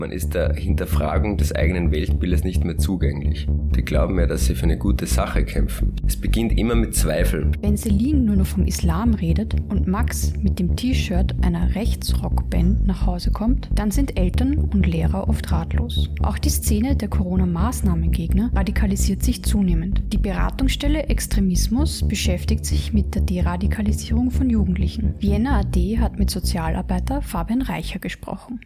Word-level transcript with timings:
Man 0.00 0.12
ist 0.12 0.32
der 0.32 0.54
Hinterfragung 0.54 1.36
des 1.36 1.54
eigenen 1.54 1.90
Weltbildes 1.90 2.42
nicht 2.42 2.64
mehr 2.64 2.78
zugänglich. 2.78 3.46
Die 3.76 3.82
glauben 3.82 4.18
ja, 4.18 4.26
dass 4.26 4.46
sie 4.46 4.54
für 4.54 4.62
eine 4.62 4.78
gute 4.78 5.04
Sache 5.04 5.44
kämpfen. 5.44 5.92
Es 6.06 6.16
beginnt 6.16 6.56
immer 6.58 6.74
mit 6.74 6.94
Zweifeln. 6.94 7.54
Wenn 7.60 7.76
Celine 7.76 8.20
nur 8.20 8.36
noch 8.36 8.46
vom 8.46 8.64
Islam 8.64 9.12
redet 9.12 9.54
und 9.68 9.88
Max 9.88 10.32
mit 10.40 10.58
dem 10.58 10.74
T-Shirt 10.74 11.34
einer 11.42 11.74
Rechtsrockband 11.74 12.86
nach 12.86 13.04
Hause 13.04 13.30
kommt, 13.30 13.68
dann 13.74 13.90
sind 13.90 14.18
Eltern 14.18 14.56
und 14.56 14.86
Lehrer 14.86 15.28
oft 15.28 15.52
ratlos. 15.52 16.08
Auch 16.22 16.38
die 16.38 16.48
Szene 16.48 16.96
der 16.96 17.08
Corona-Maßnahmengegner 17.08 18.52
radikalisiert 18.54 19.22
sich 19.22 19.42
zunehmend. 19.42 20.02
Die 20.14 20.18
Beratungsstelle 20.18 21.10
Extremismus 21.10 22.08
beschäftigt 22.08 22.64
sich 22.64 22.94
mit 22.94 23.14
der 23.14 23.20
Deradikalisierung 23.20 24.30
von 24.30 24.48
Jugendlichen. 24.48 25.14
Vienna 25.18 25.60
AD 25.60 25.98
hat 25.98 26.18
mit 26.18 26.30
Sozialarbeiter 26.30 27.20
Fabian 27.20 27.60
Reicher 27.60 27.98
gesprochen. 27.98 28.60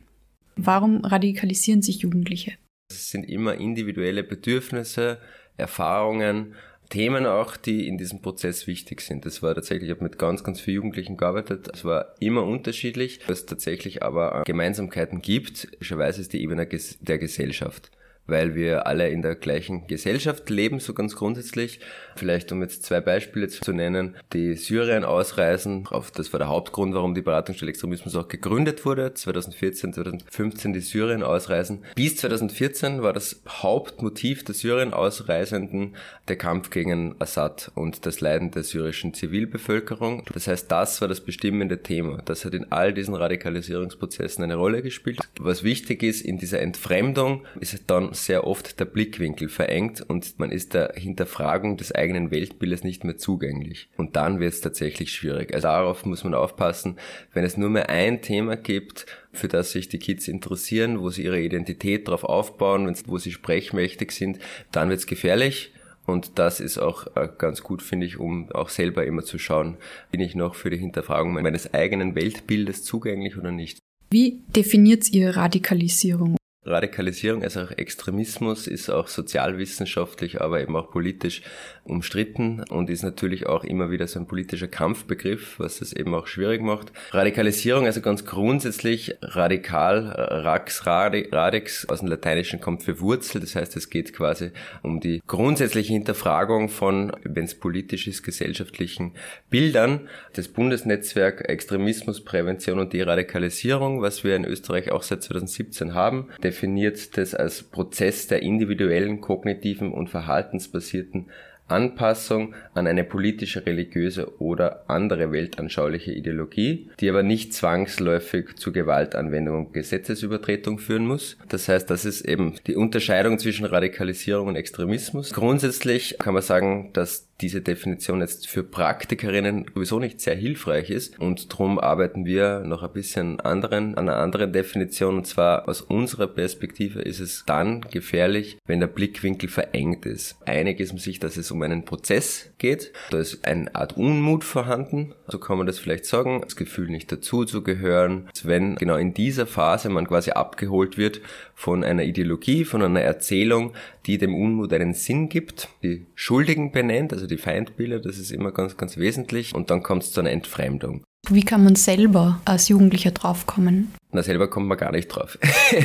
Warum 0.56 1.04
radikalisieren 1.04 1.82
sich 1.82 1.98
Jugendliche? 1.98 2.52
Es 2.88 3.10
sind 3.10 3.24
immer 3.24 3.54
individuelle 3.54 4.22
Bedürfnisse, 4.22 5.18
Erfahrungen, 5.56 6.54
Themen 6.90 7.26
auch, 7.26 7.56
die 7.56 7.88
in 7.88 7.98
diesem 7.98 8.20
Prozess 8.20 8.66
wichtig 8.66 9.00
sind. 9.00 9.24
Das 9.24 9.42
war 9.42 9.54
tatsächlich, 9.54 9.88
ich 9.88 9.94
habe 9.94 10.04
mit 10.04 10.18
ganz, 10.18 10.44
ganz 10.44 10.60
vielen 10.60 10.76
Jugendlichen 10.76 11.16
gearbeitet. 11.16 11.68
Es 11.72 11.84
war 11.84 12.14
immer 12.20 12.44
unterschiedlich. 12.44 13.20
Was 13.26 13.46
tatsächlich 13.46 14.02
aber 14.02 14.42
Gemeinsamkeiten 14.44 15.22
gibt, 15.22 15.68
logischerweise 15.72 16.20
ist 16.20 16.32
die 16.32 16.42
Ebene 16.42 16.66
der 16.66 17.18
Gesellschaft 17.18 17.90
weil 18.26 18.54
wir 18.54 18.86
alle 18.86 19.08
in 19.08 19.22
der 19.22 19.34
gleichen 19.34 19.86
Gesellschaft 19.86 20.48
leben, 20.50 20.80
so 20.80 20.94
ganz 20.94 21.16
grundsätzlich. 21.16 21.80
Vielleicht 22.16 22.52
um 22.52 22.62
jetzt 22.62 22.84
zwei 22.84 23.00
Beispiele 23.00 23.48
zu 23.48 23.72
nennen. 23.72 24.14
Die 24.32 24.54
Syrien 24.54 25.04
ausreisen, 25.04 25.86
das 26.14 26.32
war 26.32 26.38
der 26.38 26.48
Hauptgrund, 26.48 26.94
warum 26.94 27.14
die 27.14 27.22
Beratungsstelle 27.22 27.70
Extremismus 27.70 28.16
auch 28.16 28.28
gegründet 28.28 28.84
wurde. 28.84 29.12
2014, 29.14 29.92
2015 29.92 30.72
die 30.72 30.80
Syrien 30.80 31.22
ausreisen. 31.22 31.84
Bis 31.94 32.16
2014 32.16 33.02
war 33.02 33.12
das 33.12 33.40
Hauptmotiv 33.48 34.44
der 34.44 34.54
Syrien 34.54 34.94
Ausreisenden 34.94 35.96
der 36.28 36.36
Kampf 36.36 36.70
gegen 36.70 37.16
Assad 37.18 37.70
und 37.74 38.06
das 38.06 38.20
Leiden 38.20 38.50
der 38.50 38.62
syrischen 38.62 39.12
Zivilbevölkerung. 39.12 40.24
Das 40.32 40.46
heißt, 40.46 40.70
das 40.70 41.00
war 41.00 41.08
das 41.08 41.20
bestimmende 41.20 41.82
Thema. 41.82 42.22
Das 42.24 42.44
hat 42.44 42.54
in 42.54 42.70
all 42.70 42.94
diesen 42.94 43.14
Radikalisierungsprozessen 43.14 44.42
eine 44.44 44.54
Rolle 44.54 44.82
gespielt. 44.82 45.20
Was 45.38 45.62
wichtig 45.62 46.02
ist, 46.02 46.22
in 46.22 46.38
dieser 46.38 46.60
Entfremdung 46.60 47.44
ist 47.60 47.78
dann 47.88 48.13
sehr 48.14 48.46
oft 48.46 48.80
der 48.80 48.84
Blickwinkel 48.84 49.48
verengt 49.48 50.00
und 50.00 50.38
man 50.38 50.50
ist 50.50 50.74
der 50.74 50.92
Hinterfragung 50.94 51.76
des 51.76 51.92
eigenen 51.92 52.30
Weltbildes 52.30 52.84
nicht 52.84 53.04
mehr 53.04 53.16
zugänglich. 53.16 53.88
Und 53.96 54.16
dann 54.16 54.40
wird 54.40 54.52
es 54.52 54.60
tatsächlich 54.60 55.12
schwierig. 55.12 55.54
Also 55.54 55.68
darauf 55.68 56.06
muss 56.06 56.24
man 56.24 56.34
aufpassen, 56.34 56.96
wenn 57.32 57.44
es 57.44 57.56
nur 57.56 57.70
mehr 57.70 57.88
ein 57.88 58.22
Thema 58.22 58.56
gibt, 58.56 59.06
für 59.32 59.48
das 59.48 59.72
sich 59.72 59.88
die 59.88 59.98
Kids 59.98 60.28
interessieren, 60.28 61.00
wo 61.00 61.10
sie 61.10 61.24
ihre 61.24 61.40
Identität 61.40 62.08
darauf 62.08 62.24
aufbauen, 62.24 62.94
wo 63.06 63.18
sie 63.18 63.32
sprechmächtig 63.32 64.12
sind, 64.12 64.38
dann 64.72 64.88
wird 64.88 65.00
es 65.00 65.06
gefährlich. 65.06 65.72
Und 66.06 66.38
das 66.38 66.60
ist 66.60 66.78
auch 66.78 67.06
äh, 67.16 67.28
ganz 67.38 67.62
gut, 67.62 67.82
finde 67.82 68.06
ich, 68.06 68.18
um 68.18 68.50
auch 68.52 68.68
selber 68.68 69.06
immer 69.06 69.22
zu 69.22 69.38
schauen, 69.38 69.78
bin 70.10 70.20
ich 70.20 70.34
noch 70.34 70.54
für 70.54 70.70
die 70.70 70.76
Hinterfragung 70.76 71.32
meines 71.32 71.72
eigenen 71.72 72.14
Weltbildes 72.14 72.84
zugänglich 72.84 73.38
oder 73.38 73.50
nicht. 73.50 73.78
Wie 74.10 74.42
definiert 74.54 75.10
ihr 75.10 75.34
Radikalisierung? 75.36 76.36
Radikalisierung, 76.64 77.42
also 77.42 77.62
auch 77.62 77.70
Extremismus 77.72 78.66
ist 78.66 78.90
auch 78.90 79.08
sozialwissenschaftlich, 79.08 80.40
aber 80.40 80.60
eben 80.60 80.76
auch 80.76 80.90
politisch 80.90 81.42
umstritten 81.84 82.64
und 82.70 82.88
ist 82.88 83.02
natürlich 83.02 83.46
auch 83.46 83.64
immer 83.64 83.90
wieder 83.90 84.06
so 84.06 84.18
ein 84.18 84.26
politischer 84.26 84.68
Kampfbegriff, 84.68 85.58
was 85.58 85.80
es 85.82 85.92
eben 85.92 86.14
auch 86.14 86.26
schwierig 86.26 86.62
macht. 86.62 86.92
Radikalisierung, 87.10 87.84
also 87.84 88.00
ganz 88.00 88.24
grundsätzlich 88.24 89.16
radikal, 89.20 90.06
rax, 90.08 90.86
radix, 90.86 91.86
aus 91.86 92.00
dem 92.00 92.08
Lateinischen 92.08 92.60
kommt 92.60 92.82
für 92.82 93.00
Wurzel, 93.00 93.40
das 93.40 93.54
heißt, 93.54 93.76
es 93.76 93.90
geht 93.90 94.14
quasi 94.14 94.50
um 94.82 95.00
die 95.00 95.22
grundsätzliche 95.26 95.92
Hinterfragung 95.92 96.70
von, 96.70 97.12
wenn 97.24 97.44
es 97.44 97.54
politisch 97.54 98.06
ist, 98.06 98.22
gesellschaftlichen 98.22 99.12
Bildern. 99.50 100.08
Das 100.32 100.48
Bundesnetzwerk 100.48 101.48
Extremismus, 101.48 102.24
Prävention 102.24 102.78
und 102.78 102.92
Deradikalisierung, 102.92 104.00
was 104.00 104.24
wir 104.24 104.36
in 104.36 104.44
Österreich 104.44 104.90
auch 104.90 105.02
seit 105.02 105.22
2017 105.22 105.94
haben, 105.94 106.28
definiert 106.54 107.16
das 107.16 107.34
als 107.34 107.64
Prozess 107.64 108.28
der 108.28 108.42
individuellen, 108.42 109.20
kognitiven 109.20 109.92
und 109.92 110.08
verhaltensbasierten 110.08 111.26
Anpassung 111.66 112.54
an 112.74 112.86
eine 112.86 113.04
politische, 113.04 113.64
religiöse 113.64 114.38
oder 114.40 114.84
andere 114.88 115.32
weltanschauliche 115.32 116.12
Ideologie, 116.12 116.90
die 117.00 117.08
aber 117.08 117.22
nicht 117.22 117.54
zwangsläufig 117.54 118.56
zu 118.56 118.70
Gewaltanwendung 118.70 119.66
und 119.66 119.72
Gesetzesübertretung 119.72 120.78
führen 120.78 121.06
muss. 121.06 121.38
Das 121.48 121.68
heißt, 121.68 121.88
das 121.90 122.04
ist 122.04 122.20
eben 122.20 122.54
die 122.66 122.76
Unterscheidung 122.76 123.38
zwischen 123.38 123.64
Radikalisierung 123.64 124.48
und 124.48 124.56
Extremismus. 124.56 125.32
Grundsätzlich 125.32 126.16
kann 126.18 126.34
man 126.34 126.42
sagen, 126.42 126.90
dass 126.92 127.28
diese 127.40 127.60
Definition 127.60 128.20
jetzt 128.20 128.48
für 128.48 128.62
Praktikerinnen 128.62 129.66
sowieso 129.74 129.98
nicht 129.98 130.20
sehr 130.20 130.36
hilfreich 130.36 130.90
ist. 130.90 131.18
Und 131.18 131.52
darum 131.52 131.78
arbeiten 131.78 132.24
wir 132.24 132.60
noch 132.60 132.82
ein 132.82 132.92
bisschen 132.92 133.40
anderen, 133.40 133.96
an 133.96 134.08
einer 134.08 134.18
anderen 134.18 134.52
Definition. 134.52 135.18
Und 135.18 135.26
zwar 135.26 135.68
aus 135.68 135.80
unserer 135.80 136.26
Perspektive 136.26 137.00
ist 137.02 137.20
es 137.20 137.44
dann 137.46 137.82
gefährlich, 137.90 138.58
wenn 138.66 138.80
der 138.80 138.86
Blickwinkel 138.86 139.48
verengt 139.48 140.06
ist. 140.06 140.36
Einig 140.46 140.80
ist 140.80 140.92
man 140.92 141.00
sich, 141.00 141.18
dass 141.18 141.36
es 141.36 141.50
um 141.50 141.62
einen 141.62 141.84
Prozess 141.84 142.50
geht, 142.58 142.92
da 143.10 143.18
ist 143.18 143.44
eine 143.46 143.74
Art 143.74 143.96
Unmut 143.96 144.44
vorhanden, 144.44 145.14
so 145.26 145.38
kann 145.38 145.58
man 145.58 145.66
das 145.66 145.78
vielleicht 145.78 146.06
sagen, 146.06 146.40
das 146.42 146.56
Gefühl 146.56 146.88
nicht 146.88 147.10
dazu 147.10 147.44
zu 147.44 147.62
gehören, 147.62 148.28
wenn 148.42 148.76
genau 148.76 148.96
in 148.96 149.14
dieser 149.14 149.46
Phase 149.46 149.88
man 149.88 150.06
quasi 150.06 150.30
abgeholt 150.30 150.96
wird 150.96 151.20
von 151.54 151.84
einer 151.84 152.04
Ideologie, 152.04 152.64
von 152.64 152.82
einer 152.82 153.00
Erzählung, 153.00 153.72
die 154.06 154.18
dem 154.18 154.34
Unmut 154.34 154.72
einen 154.72 154.94
Sinn 154.94 155.28
gibt, 155.28 155.68
die 155.82 156.06
Schuldigen 156.14 156.72
benennt, 156.72 157.12
also 157.12 157.23
die 157.26 157.36
Feindbilder, 157.36 158.00
das 158.00 158.18
ist 158.18 158.30
immer 158.30 158.52
ganz, 158.52 158.76
ganz 158.76 158.96
wesentlich. 158.96 159.54
Und 159.54 159.70
dann 159.70 159.82
kommt 159.82 160.04
es 160.04 160.12
zu 160.12 160.20
einer 160.20 160.30
Entfremdung. 160.30 161.02
Wie 161.30 161.42
kann 161.42 161.64
man 161.64 161.74
selber 161.74 162.40
als 162.44 162.68
Jugendlicher 162.68 163.10
draufkommen? 163.10 163.92
Na, 164.14 164.22
selber 164.22 164.48
kommt 164.48 164.68
man 164.68 164.78
gar 164.78 164.92
nicht 164.92 165.08
drauf. 165.08 165.36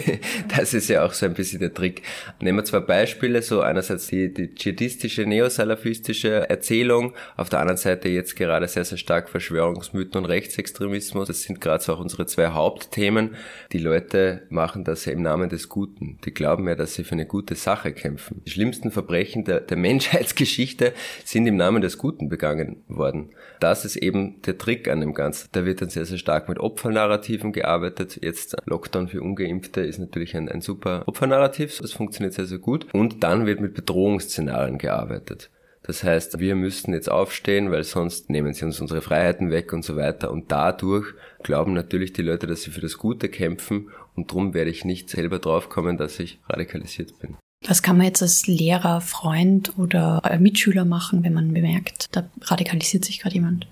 das 0.56 0.76
ist 0.76 0.88
ja 0.88 1.04
auch 1.04 1.14
so 1.14 1.26
ein 1.26 1.34
bisschen 1.34 1.62
der 1.62 1.74
Trick. 1.74 2.04
Nehmen 2.40 2.60
wir 2.60 2.64
zwei 2.64 2.80
Beispiele, 2.80 3.42
so 3.42 3.62
einerseits 3.62 4.06
die, 4.06 4.32
die 4.32 4.54
dschihadistische, 4.54 5.26
neosalafistische 5.26 6.48
Erzählung, 6.48 7.16
auf 7.38 7.50
der 7.50 7.60
anderen 7.60 7.78
Seite 7.78 8.08
jetzt 8.08 8.36
gerade 8.36 8.68
sehr, 8.68 8.86
sehr 8.86 9.00
stark 9.00 9.30
Verschwörungsmythen 9.30 10.22
und 10.22 10.26
Rechtsextremismus. 10.26 11.28
Das 11.28 11.42
sind 11.42 11.60
gerade 11.60 11.84
so 11.84 11.96
auch 11.96 12.00
unsere 12.00 12.28
zwei 12.28 12.50
Hauptthemen. 12.50 13.36
Die 13.72 13.80
Leute 13.80 14.44
machen 14.50 14.84
das 14.84 15.06
ja 15.06 15.14
im 15.14 15.24
Namen 15.24 15.50
des 15.50 15.68
Guten. 15.68 16.20
Die 16.24 16.32
glauben 16.32 16.68
ja, 16.68 16.76
dass 16.76 16.94
sie 16.94 17.04
für 17.04 17.14
eine 17.14 17.26
gute 17.26 17.56
Sache 17.56 17.94
kämpfen. 17.94 18.44
Die 18.46 18.52
schlimmsten 18.52 18.92
Verbrechen 18.92 19.44
der, 19.44 19.62
der 19.62 19.78
Menschheitsgeschichte 19.90 20.94
sind 21.26 21.48
im 21.48 21.56
Namen 21.56 21.82
des 21.82 21.98
Guten 21.98 22.30
begangen 22.30 22.84
worden. 22.88 23.32
Das 23.60 23.86
ist 23.86 23.96
eben 23.96 24.40
der 24.44 24.60
Trick 24.60 24.88
an 24.88 25.00
dem 25.00 25.16
Ganzen. 25.16 25.50
Da 25.52 25.66
wird 25.66 25.82
dann 25.82 25.90
sehr, 25.90 26.06
sehr 26.06 26.20
stark 26.20 26.48
mit 26.48 26.60
Opfernarrativen 26.60 27.54
gearbeitet 27.54 28.19
Jetzt 28.22 28.56
Lockdown 28.66 29.08
für 29.08 29.22
Ungeimpfte 29.22 29.82
ist 29.82 30.00
natürlich 30.00 30.36
ein, 30.36 30.50
ein 30.50 30.62
super 30.62 31.04
Opfernarrativ, 31.08 31.80
das 31.82 31.94
funktioniert 31.94 32.34
sehr, 32.34 32.46
sehr 32.46 32.60
gut. 32.60 32.88
Und 32.94 33.24
dann 33.24 33.46
wird 33.46 33.62
mit 33.62 33.74
Bedrohungsszenarien 33.74 34.78
gearbeitet. 34.78 35.50
Das 35.84 36.04
heißt, 36.04 36.40
wir 36.40 36.56
müssten 36.56 36.94
jetzt 36.94 37.10
aufstehen, 37.10 37.72
weil 37.72 37.84
sonst 37.84 38.30
nehmen 38.30 38.54
sie 38.54 38.66
uns 38.66 38.80
unsere 38.80 39.02
Freiheiten 39.02 39.50
weg 39.50 39.74
und 39.74 39.84
so 39.84 39.96
weiter. 39.96 40.30
Und 40.30 40.52
dadurch 40.52 41.08
glauben 41.42 41.74
natürlich 41.74 42.14
die 42.14 42.22
Leute, 42.22 42.46
dass 42.48 42.62
sie 42.62 42.72
für 42.72 42.82
das 42.82 42.98
Gute 42.98 43.30
kämpfen 43.30 43.90
und 44.16 44.30
darum 44.32 44.54
werde 44.54 44.70
ich 44.70 44.86
nicht 44.86 45.10
selber 45.10 45.40
draufkommen, 45.40 45.98
dass 45.98 46.20
ich 46.20 46.40
radikalisiert 46.48 47.18
bin. 47.20 47.38
Was 47.66 47.82
kann 47.82 47.98
man 47.98 48.06
jetzt 48.06 48.22
als 48.22 48.48
Lehrer, 48.48 49.02
Freund 49.02 49.78
oder 49.78 50.22
Mitschüler 50.40 50.86
machen, 50.86 51.24
wenn 51.24 51.34
man 51.34 51.54
bemerkt, 51.54 52.16
da 52.16 52.30
radikalisiert 52.42 53.06
sich 53.06 53.20
gerade 53.20 53.36
jemand? 53.36 53.68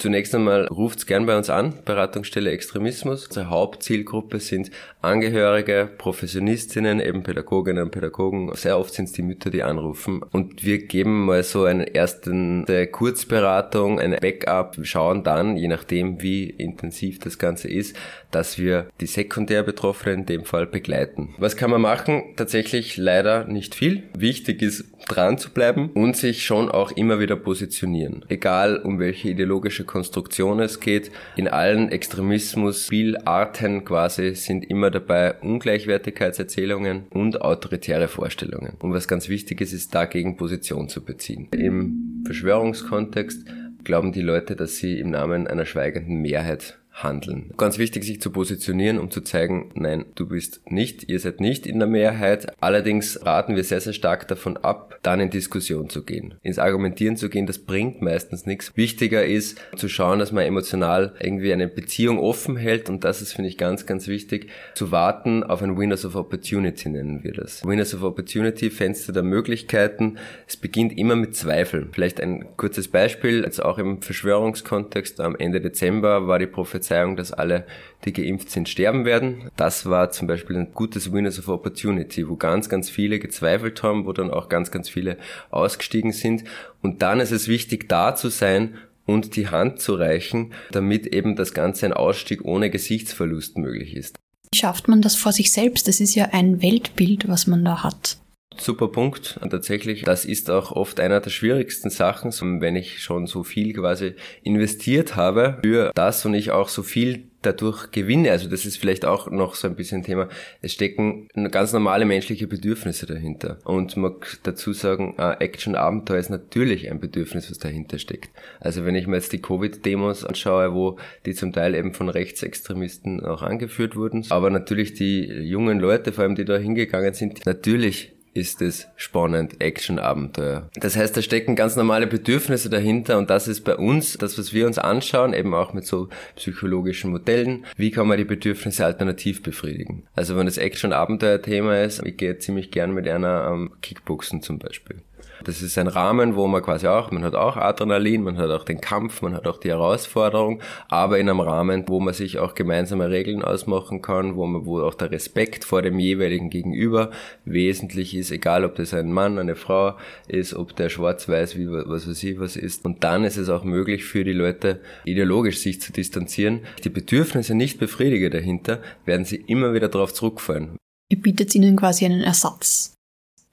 Zunächst 0.00 0.32
einmal 0.32 0.68
ruft's 0.68 1.06
gern 1.06 1.26
bei 1.26 1.36
uns 1.36 1.50
an, 1.50 1.74
Beratungsstelle 1.84 2.52
Extremismus. 2.52 3.26
Unsere 3.26 3.50
Hauptzielgruppe 3.50 4.38
sind 4.38 4.70
Angehörige, 5.02 5.90
Professionistinnen, 5.98 7.00
eben 7.00 7.24
Pädagoginnen 7.24 7.82
und 7.82 7.90
Pädagogen. 7.90 8.54
Sehr 8.54 8.78
oft 8.78 8.94
sind 8.94 9.06
es 9.06 9.12
die 9.12 9.22
Mütter, 9.22 9.50
die 9.50 9.64
anrufen. 9.64 10.22
Und 10.30 10.64
wir 10.64 10.86
geben 10.86 11.24
mal 11.26 11.42
so 11.42 11.64
eine 11.64 11.96
erste 11.96 12.86
Kurzberatung, 12.92 13.98
eine 13.98 14.18
Backup, 14.18 14.78
wir 14.78 14.84
schauen 14.84 15.24
dann, 15.24 15.56
je 15.56 15.66
nachdem 15.66 16.22
wie 16.22 16.48
intensiv 16.48 17.18
das 17.18 17.36
Ganze 17.38 17.66
ist, 17.66 17.96
dass 18.30 18.56
wir 18.56 18.86
die 19.00 19.06
sekundär 19.06 19.64
Betroffenen 19.64 20.20
in 20.20 20.26
dem 20.26 20.44
Fall 20.44 20.68
begleiten. 20.68 21.34
Was 21.38 21.56
kann 21.56 21.70
man 21.72 21.80
machen? 21.80 22.22
Tatsächlich 22.36 22.98
leider 22.98 23.46
nicht 23.46 23.74
viel. 23.74 24.04
Wichtig 24.16 24.62
ist, 24.62 24.84
dran 25.08 25.38
zu 25.38 25.50
bleiben 25.50 25.90
und 25.94 26.16
sich 26.16 26.44
schon 26.44 26.70
auch 26.70 26.92
immer 26.92 27.18
wieder 27.18 27.36
positionieren. 27.36 28.24
Egal 28.28 28.76
um 28.76 28.98
welche 28.98 29.30
ideologische 29.30 29.87
Konstruktion 29.88 30.60
es 30.60 30.78
geht, 30.78 31.10
in 31.34 31.48
allen 31.48 31.88
Extremismus-Spielarten 31.88 33.84
quasi 33.84 34.36
sind 34.36 34.64
immer 34.70 34.92
dabei 34.92 35.34
Ungleichwertigkeitserzählungen 35.40 37.06
und 37.10 37.42
autoritäre 37.42 38.06
Vorstellungen. 38.06 38.74
Und 38.78 38.92
was 38.92 39.08
ganz 39.08 39.28
wichtig 39.28 39.60
ist, 39.60 39.72
ist 39.72 39.92
dagegen 39.92 40.36
Position 40.36 40.88
zu 40.88 41.04
beziehen. 41.04 41.48
Im 41.50 42.22
Verschwörungskontext 42.24 43.48
glauben 43.82 44.12
die 44.12 44.22
Leute, 44.22 44.54
dass 44.54 44.76
sie 44.76 45.00
im 45.00 45.10
Namen 45.10 45.48
einer 45.48 45.66
schweigenden 45.66 46.20
Mehrheit 46.20 46.78
handeln. 47.02 47.52
Ganz 47.56 47.78
wichtig, 47.78 48.04
sich 48.04 48.20
zu 48.20 48.30
positionieren, 48.30 48.98
um 48.98 49.10
zu 49.10 49.20
zeigen, 49.20 49.70
nein, 49.74 50.06
du 50.14 50.26
bist 50.26 50.60
nicht, 50.70 51.08
ihr 51.08 51.20
seid 51.20 51.40
nicht 51.40 51.66
in 51.66 51.78
der 51.78 51.88
Mehrheit. 51.88 52.52
Allerdings 52.60 53.24
raten 53.24 53.56
wir 53.56 53.64
sehr, 53.64 53.80
sehr 53.80 53.92
stark 53.92 54.28
davon 54.28 54.56
ab, 54.56 54.98
dann 55.02 55.20
in 55.20 55.30
Diskussion 55.30 55.88
zu 55.88 56.04
gehen. 56.04 56.34
Ins 56.42 56.58
Argumentieren 56.58 57.16
zu 57.16 57.28
gehen, 57.28 57.46
das 57.46 57.58
bringt 57.58 58.02
meistens 58.02 58.46
nichts. 58.46 58.76
Wichtiger 58.76 59.24
ist 59.24 59.60
zu 59.76 59.88
schauen, 59.88 60.18
dass 60.18 60.32
man 60.32 60.44
emotional 60.44 61.14
irgendwie 61.20 61.52
eine 61.52 61.68
Beziehung 61.68 62.18
offen 62.18 62.56
hält 62.56 62.88
und 62.88 63.04
das 63.04 63.22
ist, 63.22 63.32
finde 63.32 63.48
ich, 63.48 63.58
ganz, 63.58 63.86
ganz 63.86 64.08
wichtig, 64.08 64.48
zu 64.74 64.90
warten 64.90 65.42
auf 65.42 65.62
ein 65.62 65.78
Winners 65.78 66.04
of 66.04 66.16
Opportunity 66.16 66.88
nennen 66.88 67.22
wir 67.22 67.32
das. 67.32 67.64
Winners 67.64 67.94
of 67.94 68.02
Opportunity, 68.02 68.70
Fenster 68.70 69.12
der 69.12 69.22
Möglichkeiten. 69.22 70.18
Es 70.46 70.56
beginnt 70.56 70.96
immer 70.98 71.16
mit 71.16 71.36
Zweifeln. 71.36 71.90
Vielleicht 71.92 72.20
ein 72.20 72.56
kurzes 72.56 72.88
Beispiel, 72.88 73.44
jetzt 73.44 73.62
auch 73.62 73.78
im 73.78 74.02
Verschwörungskontext. 74.02 75.20
Am 75.20 75.36
Ende 75.36 75.60
Dezember 75.60 76.26
war 76.26 76.38
die 76.38 76.46
Prophezeiung, 76.46 76.87
dass 76.88 77.32
alle, 77.32 77.66
die 78.04 78.12
geimpft 78.12 78.50
sind, 78.50 78.68
sterben 78.68 79.04
werden. 79.04 79.50
Das 79.56 79.86
war 79.86 80.10
zum 80.10 80.26
Beispiel 80.26 80.56
ein 80.56 80.72
gutes 80.72 81.12
Winners 81.12 81.38
of 81.38 81.48
Opportunity, 81.48 82.28
wo 82.28 82.36
ganz, 82.36 82.68
ganz 82.68 82.90
viele 82.90 83.18
gezweifelt 83.18 83.82
haben, 83.82 84.06
wo 84.06 84.12
dann 84.12 84.30
auch 84.30 84.48
ganz, 84.48 84.70
ganz 84.70 84.88
viele 84.88 85.16
ausgestiegen 85.50 86.12
sind. 86.12 86.44
Und 86.82 87.02
dann 87.02 87.20
ist 87.20 87.32
es 87.32 87.48
wichtig, 87.48 87.88
da 87.88 88.14
zu 88.14 88.28
sein 88.28 88.76
und 89.06 89.36
die 89.36 89.48
Hand 89.48 89.80
zu 89.80 89.94
reichen, 89.94 90.52
damit 90.70 91.06
eben 91.06 91.34
das 91.34 91.54
Ganze 91.54 91.86
ein 91.86 91.92
Ausstieg 91.92 92.44
ohne 92.44 92.70
Gesichtsverlust 92.70 93.56
möglich 93.56 93.96
ist. 93.96 94.16
Wie 94.52 94.58
schafft 94.58 94.88
man 94.88 95.02
das 95.02 95.14
vor 95.14 95.32
sich 95.32 95.52
selbst? 95.52 95.88
Das 95.88 96.00
ist 96.00 96.14
ja 96.14 96.30
ein 96.32 96.62
Weltbild, 96.62 97.28
was 97.28 97.46
man 97.46 97.64
da 97.64 97.82
hat. 97.82 98.18
Super 98.60 98.88
Punkt. 98.88 99.38
Und 99.40 99.50
tatsächlich, 99.50 100.02
das 100.02 100.24
ist 100.24 100.50
auch 100.50 100.72
oft 100.72 101.00
einer 101.00 101.20
der 101.20 101.30
schwierigsten 101.30 101.90
Sachen, 101.90 102.32
wenn 102.60 102.76
ich 102.76 103.02
schon 103.02 103.26
so 103.26 103.44
viel 103.44 103.72
quasi 103.72 104.14
investiert 104.42 105.16
habe 105.16 105.58
für 105.62 105.92
das 105.94 106.24
und 106.26 106.34
ich 106.34 106.50
auch 106.50 106.68
so 106.68 106.82
viel 106.82 107.24
dadurch 107.42 107.92
gewinne. 107.92 108.32
Also 108.32 108.48
das 108.50 108.66
ist 108.66 108.78
vielleicht 108.78 109.04
auch 109.04 109.30
noch 109.30 109.54
so 109.54 109.68
ein 109.68 109.76
bisschen 109.76 110.02
Thema. 110.02 110.28
Es 110.60 110.72
stecken 110.72 111.28
ganz 111.52 111.72
normale 111.72 112.04
menschliche 112.04 112.48
Bedürfnisse 112.48 113.06
dahinter. 113.06 113.58
Und 113.64 113.96
man 113.96 114.16
dazu 114.42 114.72
sagen, 114.72 115.16
Action-Abenteuer 115.16 116.18
ist 116.18 116.30
natürlich 116.30 116.90
ein 116.90 116.98
Bedürfnis, 116.98 117.48
was 117.48 117.58
dahinter 117.58 117.98
steckt. 118.00 118.30
Also 118.58 118.84
wenn 118.84 118.96
ich 118.96 119.06
mir 119.06 119.16
jetzt 119.16 119.32
die 119.32 119.40
Covid-Demos 119.40 120.24
anschaue, 120.24 120.74
wo 120.74 120.98
die 121.26 121.34
zum 121.34 121.52
Teil 121.52 121.76
eben 121.76 121.94
von 121.94 122.08
Rechtsextremisten 122.08 123.24
auch 123.24 123.42
angeführt 123.42 123.94
wurden, 123.94 124.26
aber 124.30 124.50
natürlich 124.50 124.94
die 124.94 125.24
jungen 125.24 125.78
Leute, 125.78 126.12
vor 126.12 126.24
allem 126.24 126.34
die 126.34 126.44
da 126.44 126.56
hingegangen 126.56 127.14
sind, 127.14 127.46
natürlich 127.46 128.17
ist 128.38 128.62
es 128.62 128.88
spannend, 128.96 129.60
Action, 129.60 129.98
Abenteuer. 129.98 130.70
Das 130.74 130.96
heißt, 130.96 131.16
da 131.16 131.22
stecken 131.22 131.56
ganz 131.56 131.76
normale 131.76 132.06
Bedürfnisse 132.06 132.70
dahinter 132.70 133.18
und 133.18 133.30
das 133.30 133.48
ist 133.48 133.62
bei 133.64 133.76
uns, 133.76 134.16
das 134.16 134.38
was 134.38 134.52
wir 134.52 134.66
uns 134.66 134.78
anschauen, 134.78 135.34
eben 135.34 135.54
auch 135.54 135.72
mit 135.72 135.84
so 135.84 136.08
psychologischen 136.36 137.10
Modellen, 137.10 137.66
wie 137.76 137.90
kann 137.90 138.06
man 138.06 138.18
die 138.18 138.24
Bedürfnisse 138.24 138.84
alternativ 138.84 139.42
befriedigen. 139.42 140.04
Also 140.14 140.36
wenn 140.36 140.46
das 140.46 140.58
Action, 140.58 140.92
Abenteuer 140.92 141.42
Thema 141.42 141.82
ist, 141.82 142.04
ich 142.04 142.16
gehe 142.16 142.38
ziemlich 142.38 142.70
gern 142.70 142.92
mit 142.92 143.08
einer 143.08 143.50
ähm, 143.52 143.72
Kickboxen 143.82 144.42
zum 144.42 144.58
Beispiel. 144.58 145.02
Das 145.44 145.62
ist 145.62 145.78
ein 145.78 145.86
Rahmen, 145.86 146.36
wo 146.36 146.46
man 146.46 146.62
quasi 146.62 146.86
auch, 146.86 147.10
man 147.10 147.24
hat 147.24 147.34
auch 147.34 147.56
Adrenalin, 147.56 148.22
man 148.22 148.38
hat 148.38 148.50
auch 148.50 148.64
den 148.64 148.80
Kampf, 148.80 149.22
man 149.22 149.34
hat 149.34 149.46
auch 149.46 149.58
die 149.58 149.68
Herausforderung, 149.68 150.60
aber 150.88 151.18
in 151.18 151.28
einem 151.28 151.40
Rahmen, 151.40 151.84
wo 151.88 152.00
man 152.00 152.14
sich 152.14 152.38
auch 152.38 152.54
gemeinsame 152.54 153.10
Regeln 153.10 153.42
ausmachen 153.42 154.02
kann, 154.02 154.36
wo 154.36 154.46
man, 154.46 154.66
wo 154.66 154.80
auch 154.82 154.94
der 154.94 155.10
Respekt 155.10 155.64
vor 155.64 155.82
dem 155.82 155.98
jeweiligen 155.98 156.50
Gegenüber 156.50 157.10
wesentlich 157.44 158.16
ist, 158.16 158.30
egal 158.30 158.64
ob 158.64 158.74
das 158.76 158.94
ein 158.94 159.12
Mann, 159.12 159.38
eine 159.38 159.56
Frau 159.56 159.96
ist, 160.26 160.54
ob 160.54 160.74
der 160.76 160.88
schwarz-weiß, 160.88 161.56
wie, 161.56 161.68
was 161.70 162.08
weiß 162.08 162.22
ich, 162.24 162.38
was 162.40 162.56
ist. 162.56 162.84
Und 162.84 163.04
dann 163.04 163.24
ist 163.24 163.36
es 163.36 163.48
auch 163.48 163.64
möglich 163.64 164.04
für 164.04 164.24
die 164.24 164.32
Leute, 164.32 164.80
ideologisch 165.04 165.58
sich 165.58 165.80
zu 165.80 165.92
distanzieren. 165.92 166.60
Die 166.84 166.90
Bedürfnisse 166.90 167.54
nicht 167.54 167.78
befriedige 167.78 168.30
dahinter, 168.30 168.80
werden 169.04 169.24
sie 169.24 169.36
immer 169.36 169.74
wieder 169.74 169.88
darauf 169.88 170.12
zurückfallen. 170.12 170.76
Ihr 171.10 171.20
bietet 171.20 171.54
ihnen 171.54 171.76
quasi 171.76 172.04
einen 172.04 172.22
Ersatz. 172.22 172.97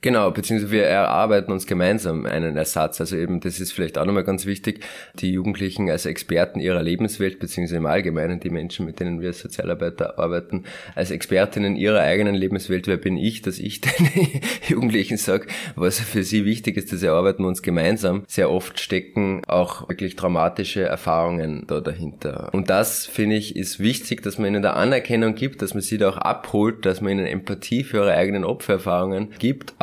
Genau, 0.06 0.30
beziehungsweise 0.30 0.72
wir 0.72 0.84
erarbeiten 0.84 1.52
uns 1.52 1.66
gemeinsam 1.66 2.28
einen 2.28 2.58
Ersatz. 2.58 3.02
Also 3.02 3.18
eben, 3.18 3.40
das 3.40 3.60
ist 3.60 3.72
vielleicht 3.72 3.98
auch 3.98 4.06
nochmal 4.06 4.24
ganz 4.24 4.46
wichtig, 4.46 4.82
die 5.16 5.32
Jugendlichen 5.32 5.90
als 5.90 6.06
Experten 6.06 6.60
ihrer 6.60 6.84
Lebenswelt, 6.84 7.40
beziehungsweise 7.40 7.78
im 7.78 7.88
Allgemeinen 7.88 8.40
die 8.40 8.52
Menschen, 8.52 8.86
mit 8.86 9.00
denen 9.00 9.20
wir 9.20 9.30
als 9.30 9.40
Sozialarbeiter 9.40 10.20
arbeiten, 10.20 10.66
als 10.94 11.10
Expertinnen 11.10 11.76
ihrer 11.76 12.02
eigenen 12.02 12.36
Lebenswelt, 12.36 12.86
wer 12.86 12.98
bin 12.98 13.18
ich, 13.18 13.42
dass 13.42 13.58
ich 13.58 13.82
den 13.82 14.42
Jugendlichen 14.68 15.18
sage, 15.18 15.48
was 15.76 16.00
für 16.00 16.22
sie 16.22 16.46
wichtig 16.46 16.78
ist, 16.78 16.94
das 16.94 17.02
erarbeiten 17.02 17.42
wir 17.44 17.48
uns 17.48 17.64
gemeinsam. 17.64 18.26
Sehr 18.28 18.52
oft 18.52 18.80
stecken 18.80 19.42
auch 19.48 19.90
wirklich 19.90 20.16
traumatische 20.16 20.84
Erfahrungen 20.84 21.64
da 21.66 21.82
dahinter. 21.82 22.54
Und 22.54 22.70
das, 22.70 23.08
finde 23.08 23.38
ich, 23.38 23.56
ist 23.56 23.80
wichtig, 23.80 24.22
dass 24.22 24.38
man 24.38 24.50
ihnen 24.50 24.62
da 24.62 24.74
Anerkennung 24.74 25.34
gibt, 25.34 25.64
dass 25.64 25.74
man 25.74 25.82
sie 25.82 25.98
da 25.98 26.10
auch 26.10 26.18
abholt, 26.18 26.86
dass 26.86 27.02
man 27.02 27.14
ihnen 27.14 27.26
Empathie 27.26 27.84
für 27.84 27.98
ihre 27.98 28.14
eigenen 28.14 28.44
Opfererfahrungen 28.44 29.32
gibt, 29.40 29.74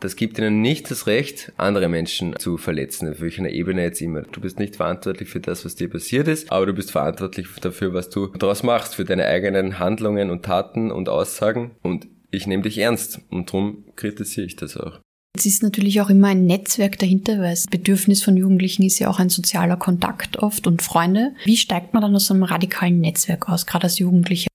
das 0.00 0.14
gibt 0.14 0.38
ihnen 0.38 0.60
nicht 0.62 0.90
das 0.90 1.06
Recht, 1.06 1.52
andere 1.56 1.88
Menschen 1.88 2.36
zu 2.38 2.56
verletzen, 2.56 3.10
auf 3.10 3.20
welcher 3.20 3.50
Ebene 3.50 3.82
jetzt 3.82 4.00
immer. 4.00 4.22
Du 4.22 4.40
bist 4.40 4.58
nicht 4.58 4.76
verantwortlich 4.76 5.28
für 5.28 5.40
das, 5.40 5.64
was 5.64 5.74
dir 5.74 5.90
passiert 5.90 6.28
ist, 6.28 6.52
aber 6.52 6.66
du 6.66 6.72
bist 6.72 6.92
verantwortlich 6.92 7.48
dafür, 7.60 7.94
was 7.94 8.08
du 8.08 8.28
daraus 8.28 8.62
machst, 8.62 8.94
für 8.94 9.04
deine 9.04 9.26
eigenen 9.26 9.78
Handlungen 9.80 10.30
und 10.30 10.44
Taten 10.44 10.92
und 10.92 11.08
Aussagen. 11.08 11.72
Und 11.82 12.06
ich 12.30 12.46
nehme 12.46 12.62
dich 12.62 12.78
ernst 12.78 13.20
und 13.30 13.48
darum 13.48 13.84
kritisiere 13.96 14.46
ich 14.46 14.56
das 14.56 14.76
auch. 14.76 15.00
Es 15.36 15.46
ist 15.46 15.62
natürlich 15.62 16.00
auch 16.00 16.10
immer 16.10 16.28
ein 16.28 16.46
Netzwerk 16.46 16.98
dahinter, 16.98 17.38
weil 17.38 17.50
das 17.50 17.66
Bedürfnis 17.66 18.22
von 18.22 18.36
Jugendlichen 18.36 18.82
ist 18.82 18.98
ja 18.98 19.08
auch 19.08 19.18
ein 19.18 19.28
sozialer 19.28 19.76
Kontakt 19.76 20.38
oft 20.38 20.66
und 20.66 20.82
Freunde. 20.82 21.32
Wie 21.44 21.56
steigt 21.56 21.94
man 21.94 22.02
dann 22.02 22.14
aus 22.14 22.26
so 22.26 22.34
einem 22.34 22.42
radikalen 22.42 23.00
Netzwerk 23.00 23.48
aus, 23.48 23.66
gerade 23.66 23.84
als 23.84 23.98
Jugendlicher? 23.98 24.47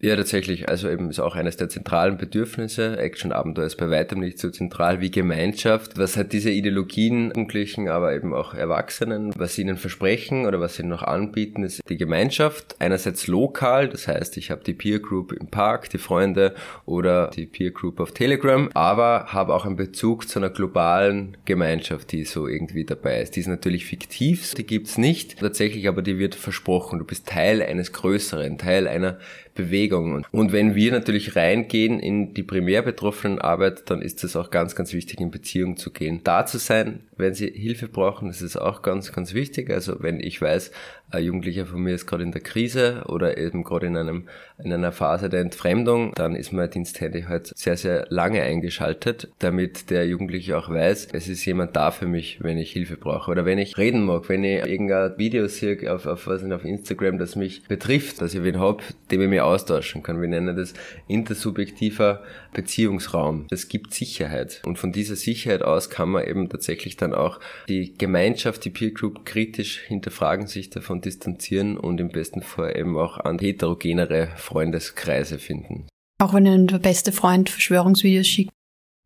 Ja, 0.00 0.16
tatsächlich. 0.16 0.68
Also 0.68 0.88
eben 0.88 1.10
ist 1.10 1.20
auch 1.20 1.36
eines 1.36 1.56
der 1.56 1.68
zentralen 1.68 2.16
Bedürfnisse. 2.16 2.98
Action-Abenteuer 2.98 3.66
ist 3.66 3.76
bei 3.76 3.90
weitem 3.90 4.20
nicht 4.20 4.38
so 4.38 4.50
zentral 4.50 5.00
wie 5.00 5.10
Gemeinschaft. 5.10 5.98
Was 5.98 6.16
hat 6.16 6.32
diese 6.32 6.50
Ideologien, 6.50 7.28
Jugendlichen, 7.28 7.88
aber 7.88 8.14
eben 8.14 8.32
auch 8.32 8.54
Erwachsenen, 8.54 9.32
was 9.36 9.54
sie 9.54 9.62
ihnen 9.62 9.76
versprechen 9.76 10.46
oder 10.46 10.60
was 10.60 10.76
sie 10.76 10.84
noch 10.84 11.02
anbieten, 11.02 11.64
ist 11.64 11.80
die 11.88 11.96
Gemeinschaft. 11.96 12.76
Einerseits 12.78 13.26
lokal, 13.26 13.88
das 13.88 14.06
heißt, 14.06 14.36
ich 14.36 14.50
habe 14.50 14.62
die 14.62 14.74
Peer 14.74 15.00
Group 15.00 15.32
im 15.32 15.48
Park, 15.48 15.90
die 15.90 15.98
Freunde 15.98 16.54
oder 16.86 17.28
die 17.30 17.46
Peer 17.46 17.72
Group 17.72 17.98
auf 17.98 18.12
Telegram, 18.12 18.70
aber 18.74 19.26
habe 19.28 19.54
auch 19.54 19.66
einen 19.66 19.76
Bezug 19.76 20.28
zu 20.28 20.38
einer 20.38 20.50
globalen 20.50 21.36
Gemeinschaft, 21.44 22.12
die 22.12 22.24
so 22.24 22.46
irgendwie 22.46 22.84
dabei 22.84 23.20
ist. 23.20 23.34
Die 23.36 23.40
ist 23.40 23.48
natürlich 23.48 23.86
fiktiv, 23.86 24.54
die 24.54 24.66
gibt's 24.66 24.96
nicht. 24.96 25.40
Tatsächlich 25.40 25.88
aber 25.88 26.02
die 26.02 26.18
wird 26.18 26.34
versprochen. 26.34 26.98
Du 27.00 27.04
bist 27.04 27.26
Teil 27.26 27.62
eines 27.62 27.92
Größeren, 27.92 28.58
Teil 28.58 28.86
einer 28.86 29.18
Bewegung. 29.60 30.24
Und 30.32 30.52
wenn 30.52 30.74
wir 30.74 30.92
natürlich 30.92 31.36
reingehen 31.36 32.00
in 32.00 32.34
die 32.34 32.42
primär 32.42 32.82
betroffenen 32.82 33.38
Arbeit, 33.38 33.90
dann 33.90 34.02
ist 34.02 34.24
es 34.24 34.36
auch 34.36 34.50
ganz, 34.50 34.74
ganz 34.74 34.92
wichtig, 34.92 35.20
in 35.20 35.30
Beziehung 35.30 35.76
zu 35.76 35.90
gehen. 35.90 36.20
Da 36.24 36.46
zu 36.46 36.58
sein, 36.58 37.00
wenn 37.20 37.34
sie 37.34 37.50
Hilfe 37.50 37.88
brauchen, 37.88 38.28
das 38.28 38.42
ist 38.42 38.56
auch 38.56 38.82
ganz, 38.82 39.12
ganz 39.12 39.34
wichtig. 39.34 39.70
Also 39.70 40.02
wenn 40.02 40.20
ich 40.20 40.40
weiß, 40.40 40.70
ein 41.10 41.24
Jugendlicher 41.24 41.66
von 41.66 41.80
mir 41.80 41.94
ist 41.94 42.06
gerade 42.06 42.22
in 42.22 42.32
der 42.32 42.40
Krise 42.40 43.04
oder 43.08 43.36
eben 43.36 43.64
gerade 43.64 43.86
in 43.86 43.96
einem 43.96 44.28
in 44.62 44.72
einer 44.72 44.92
Phase 44.92 45.28
der 45.28 45.40
Entfremdung, 45.40 46.12
dann 46.14 46.36
ist 46.36 46.52
mein 46.52 46.70
Diensthandy 46.70 47.22
halt 47.22 47.46
sehr, 47.56 47.76
sehr 47.76 48.06
lange 48.10 48.42
eingeschaltet, 48.42 49.28
damit 49.38 49.90
der 49.90 50.06
Jugendliche 50.06 50.56
auch 50.56 50.68
weiß, 50.68 51.08
es 51.12 51.28
ist 51.28 51.44
jemand 51.44 51.76
da 51.76 51.90
für 51.90 52.06
mich, 52.06 52.42
wenn 52.42 52.58
ich 52.58 52.72
Hilfe 52.72 52.96
brauche. 52.96 53.30
Oder 53.30 53.44
wenn 53.44 53.58
ich 53.58 53.78
reden 53.78 54.04
mag, 54.04 54.28
wenn 54.28 54.44
ich 54.44 54.64
irgendein 54.64 55.16
Video 55.18 55.46
sehe 55.48 55.92
auf, 55.92 56.06
auf, 56.06 56.26
was 56.26 56.44
auf 56.50 56.64
Instagram, 56.64 57.18
das 57.18 57.36
mich 57.36 57.64
betrifft, 57.64 58.20
dass 58.20 58.34
ich 58.34 58.42
wen 58.42 58.60
hab, 58.60 58.82
dem 59.10 59.22
ich 59.22 59.28
mich 59.28 59.40
austauschen 59.40 60.02
kann. 60.02 60.20
Wir 60.20 60.28
nennen 60.28 60.56
das 60.56 60.74
intersubjektiver 61.08 62.22
Beziehungsraum. 62.52 63.46
Das 63.48 63.68
gibt 63.68 63.94
Sicherheit. 63.94 64.62
Und 64.66 64.78
von 64.78 64.92
dieser 64.92 65.16
Sicherheit 65.16 65.62
aus 65.62 65.90
kann 65.90 66.10
man 66.10 66.26
eben 66.26 66.48
tatsächlich 66.48 66.96
dann 66.96 67.09
auch 67.14 67.40
die 67.68 67.94
Gemeinschaft, 67.94 68.64
die 68.64 68.70
Peer 68.70 68.92
Group 68.92 69.24
kritisch 69.24 69.80
hinterfragen, 69.80 70.46
sich 70.46 70.70
davon 70.70 71.00
distanzieren 71.00 71.76
und 71.76 72.00
im 72.00 72.08
besten 72.08 72.42
Fall 72.42 72.76
eben 72.76 72.96
auch 72.96 73.18
an 73.18 73.38
heterogenere 73.38 74.28
Freundeskreise 74.36 75.38
finden. 75.38 75.86
Auch 76.20 76.34
wenn 76.34 76.46
ein 76.46 76.66
beste 76.66 77.12
Freund 77.12 77.48
Verschwörungsvideos 77.48 78.26
schickt. 78.26 78.50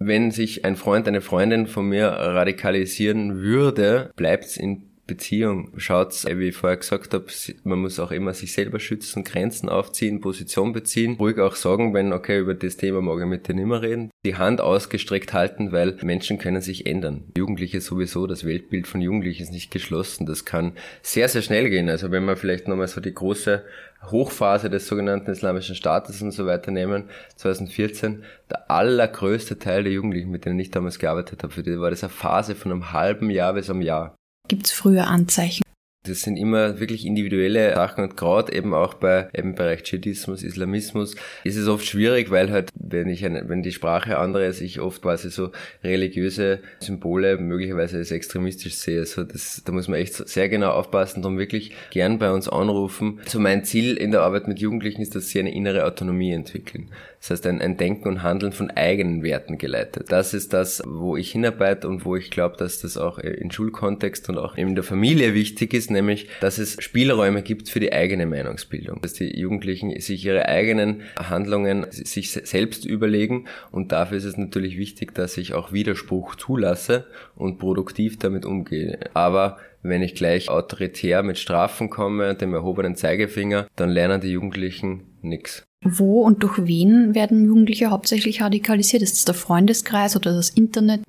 Wenn 0.00 0.32
sich 0.32 0.64
ein 0.64 0.76
Freund, 0.76 1.06
eine 1.06 1.20
Freundin 1.20 1.66
von 1.66 1.88
mir 1.88 2.08
radikalisieren 2.08 3.36
würde, 3.36 4.10
bleibt's 4.16 4.56
in 4.56 4.93
Beziehung. 5.06 5.72
Schaut, 5.76 6.12
wie 6.24 6.48
ich 6.48 6.56
vorher 6.56 6.78
gesagt 6.78 7.12
habe, 7.12 7.26
man 7.64 7.78
muss 7.78 8.00
auch 8.00 8.10
immer 8.10 8.32
sich 8.32 8.52
selber 8.52 8.80
schützen, 8.80 9.24
Grenzen 9.24 9.68
aufziehen, 9.68 10.20
Position 10.20 10.72
beziehen, 10.72 11.16
ruhig 11.18 11.38
auch 11.38 11.56
sagen, 11.56 11.92
wenn, 11.92 12.12
okay, 12.12 12.38
über 12.38 12.54
das 12.54 12.76
Thema 12.76 13.02
mag 13.02 13.20
ich 13.20 13.26
mit 13.26 13.46
dir 13.46 13.54
nicht 13.54 13.82
reden. 13.82 14.10
Die 14.24 14.36
Hand 14.36 14.60
ausgestreckt 14.60 15.32
halten, 15.32 15.72
weil 15.72 15.96
Menschen 16.02 16.38
können 16.38 16.62
sich 16.62 16.86
ändern. 16.86 17.24
Jugendliche 17.36 17.80
sowieso, 17.80 18.26
das 18.26 18.46
Weltbild 18.46 18.86
von 18.86 19.00
Jugendlichen 19.00 19.42
ist 19.42 19.52
nicht 19.52 19.70
geschlossen. 19.70 20.26
Das 20.26 20.44
kann 20.44 20.72
sehr, 21.02 21.28
sehr 21.28 21.42
schnell 21.42 21.68
gehen. 21.68 21.88
Also 21.88 22.10
wenn 22.10 22.24
man 22.24 22.36
vielleicht 22.36 22.68
nochmal 22.68 22.88
so 22.88 23.00
die 23.00 23.14
große 23.14 23.62
Hochphase 24.10 24.70
des 24.70 24.86
sogenannten 24.86 25.30
Islamischen 25.30 25.74
Staates 25.74 26.22
und 26.22 26.32
so 26.32 26.46
weiter 26.46 26.70
nehmen, 26.70 27.04
2014, 27.36 28.24
der 28.50 28.70
allergrößte 28.70 29.58
Teil 29.58 29.84
der 29.84 29.92
Jugendlichen, 29.92 30.30
mit 30.30 30.44
denen 30.44 30.58
ich 30.58 30.70
damals 30.70 30.98
gearbeitet 30.98 31.42
habe, 31.42 31.52
für 31.52 31.62
die 31.62 31.78
war 31.78 31.90
das 31.90 32.04
eine 32.04 32.10
Phase 32.10 32.54
von 32.54 32.72
einem 32.72 32.92
halben 32.92 33.30
Jahr 33.30 33.54
bis 33.54 33.70
einem 33.70 33.82
Jahr. 33.82 34.16
Gibt 34.46 34.66
es 34.66 34.72
frühe 34.72 35.04
Anzeichen? 35.04 35.64
Das 36.06 36.20
sind 36.20 36.36
immer 36.36 36.80
wirklich 36.80 37.06
individuelle 37.06 37.74
Sachen 37.74 38.04
und 38.04 38.14
gerade 38.14 38.52
eben 38.52 38.74
auch 38.74 38.92
bei 38.92 39.30
eben 39.32 39.54
Bereich 39.54 39.84
Dschihadismus, 39.84 40.42
Islamismus 40.42 41.16
ist 41.44 41.56
es 41.56 41.66
oft 41.66 41.86
schwierig, 41.86 42.30
weil 42.30 42.50
halt, 42.50 42.68
wenn 42.74 43.08
ich 43.08 43.24
eine, 43.24 43.48
wenn 43.48 43.62
die 43.62 43.72
Sprache 43.72 44.18
andere 44.18 44.44
ist, 44.44 44.60
ich 44.60 44.80
oft 44.80 45.00
quasi 45.00 45.30
so 45.30 45.50
religiöse 45.82 46.60
Symbole 46.80 47.38
möglicherweise 47.38 47.96
als 47.96 48.10
extremistisch 48.10 48.74
sehe. 48.74 49.00
Also 49.00 49.24
das, 49.24 49.62
da 49.64 49.72
muss 49.72 49.88
man 49.88 49.98
echt 49.98 50.28
sehr 50.28 50.50
genau 50.50 50.72
aufpassen, 50.72 51.22
darum 51.22 51.38
wirklich 51.38 51.72
gern 51.88 52.18
bei 52.18 52.30
uns 52.30 52.50
anrufen. 52.50 53.20
So 53.24 53.40
mein 53.40 53.64
Ziel 53.64 53.96
in 53.96 54.10
der 54.10 54.20
Arbeit 54.24 54.46
mit 54.46 54.58
Jugendlichen 54.58 55.00
ist, 55.00 55.14
dass 55.14 55.30
sie 55.30 55.40
eine 55.40 55.54
innere 55.54 55.86
Autonomie 55.86 56.32
entwickeln. 56.32 56.90
Das 57.24 57.30
heißt, 57.30 57.46
ein, 57.46 57.62
ein 57.62 57.78
Denken 57.78 58.06
und 58.06 58.22
Handeln 58.22 58.52
von 58.52 58.70
eigenen 58.70 59.22
Werten 59.22 59.56
geleitet. 59.56 60.12
Das 60.12 60.34
ist 60.34 60.52
das, 60.52 60.82
wo 60.84 61.16
ich 61.16 61.32
hinarbeite 61.32 61.88
und 61.88 62.04
wo 62.04 62.16
ich 62.16 62.30
glaube, 62.30 62.58
dass 62.58 62.80
das 62.80 62.98
auch 62.98 63.16
in 63.16 63.50
Schulkontext 63.50 64.28
und 64.28 64.36
auch 64.36 64.56
in 64.56 64.74
der 64.74 64.84
Familie 64.84 65.32
wichtig 65.32 65.72
ist, 65.72 65.90
nämlich, 65.90 66.28
dass 66.42 66.58
es 66.58 66.76
Spielräume 66.82 67.40
gibt 67.40 67.70
für 67.70 67.80
die 67.80 67.94
eigene 67.94 68.26
Meinungsbildung. 68.26 69.00
Dass 69.00 69.14
die 69.14 69.40
Jugendlichen 69.40 69.98
sich 70.00 70.22
ihre 70.26 70.50
eigenen 70.50 71.00
Handlungen 71.18 71.86
sich 71.90 72.30
selbst 72.30 72.84
überlegen 72.84 73.46
und 73.70 73.92
dafür 73.92 74.18
ist 74.18 74.26
es 74.26 74.36
natürlich 74.36 74.76
wichtig, 74.76 75.14
dass 75.14 75.38
ich 75.38 75.54
auch 75.54 75.72
Widerspruch 75.72 76.34
zulasse 76.34 77.06
und 77.36 77.58
produktiv 77.58 78.18
damit 78.18 78.44
umgehe. 78.44 78.98
Aber 79.14 79.56
wenn 79.82 80.02
ich 80.02 80.14
gleich 80.14 80.50
autoritär 80.50 81.22
mit 81.22 81.38
Strafen 81.38 81.88
komme, 81.88 82.34
dem 82.34 82.52
erhobenen 82.52 82.96
Zeigefinger, 82.96 83.66
dann 83.76 83.88
lernen 83.88 84.20
die 84.20 84.32
Jugendlichen 84.32 85.04
nichts. 85.24 85.64
Wo 85.84 86.22
und 86.22 86.42
durch 86.42 86.66
wen 86.66 87.14
werden 87.14 87.44
Jugendliche 87.44 87.90
hauptsächlich 87.90 88.40
radikalisiert? 88.40 89.02
Ist 89.02 89.16
es 89.16 89.24
der 89.24 89.34
Freundeskreis 89.34 90.16
oder 90.16 90.34
das 90.34 90.50
Internet? 90.50 91.02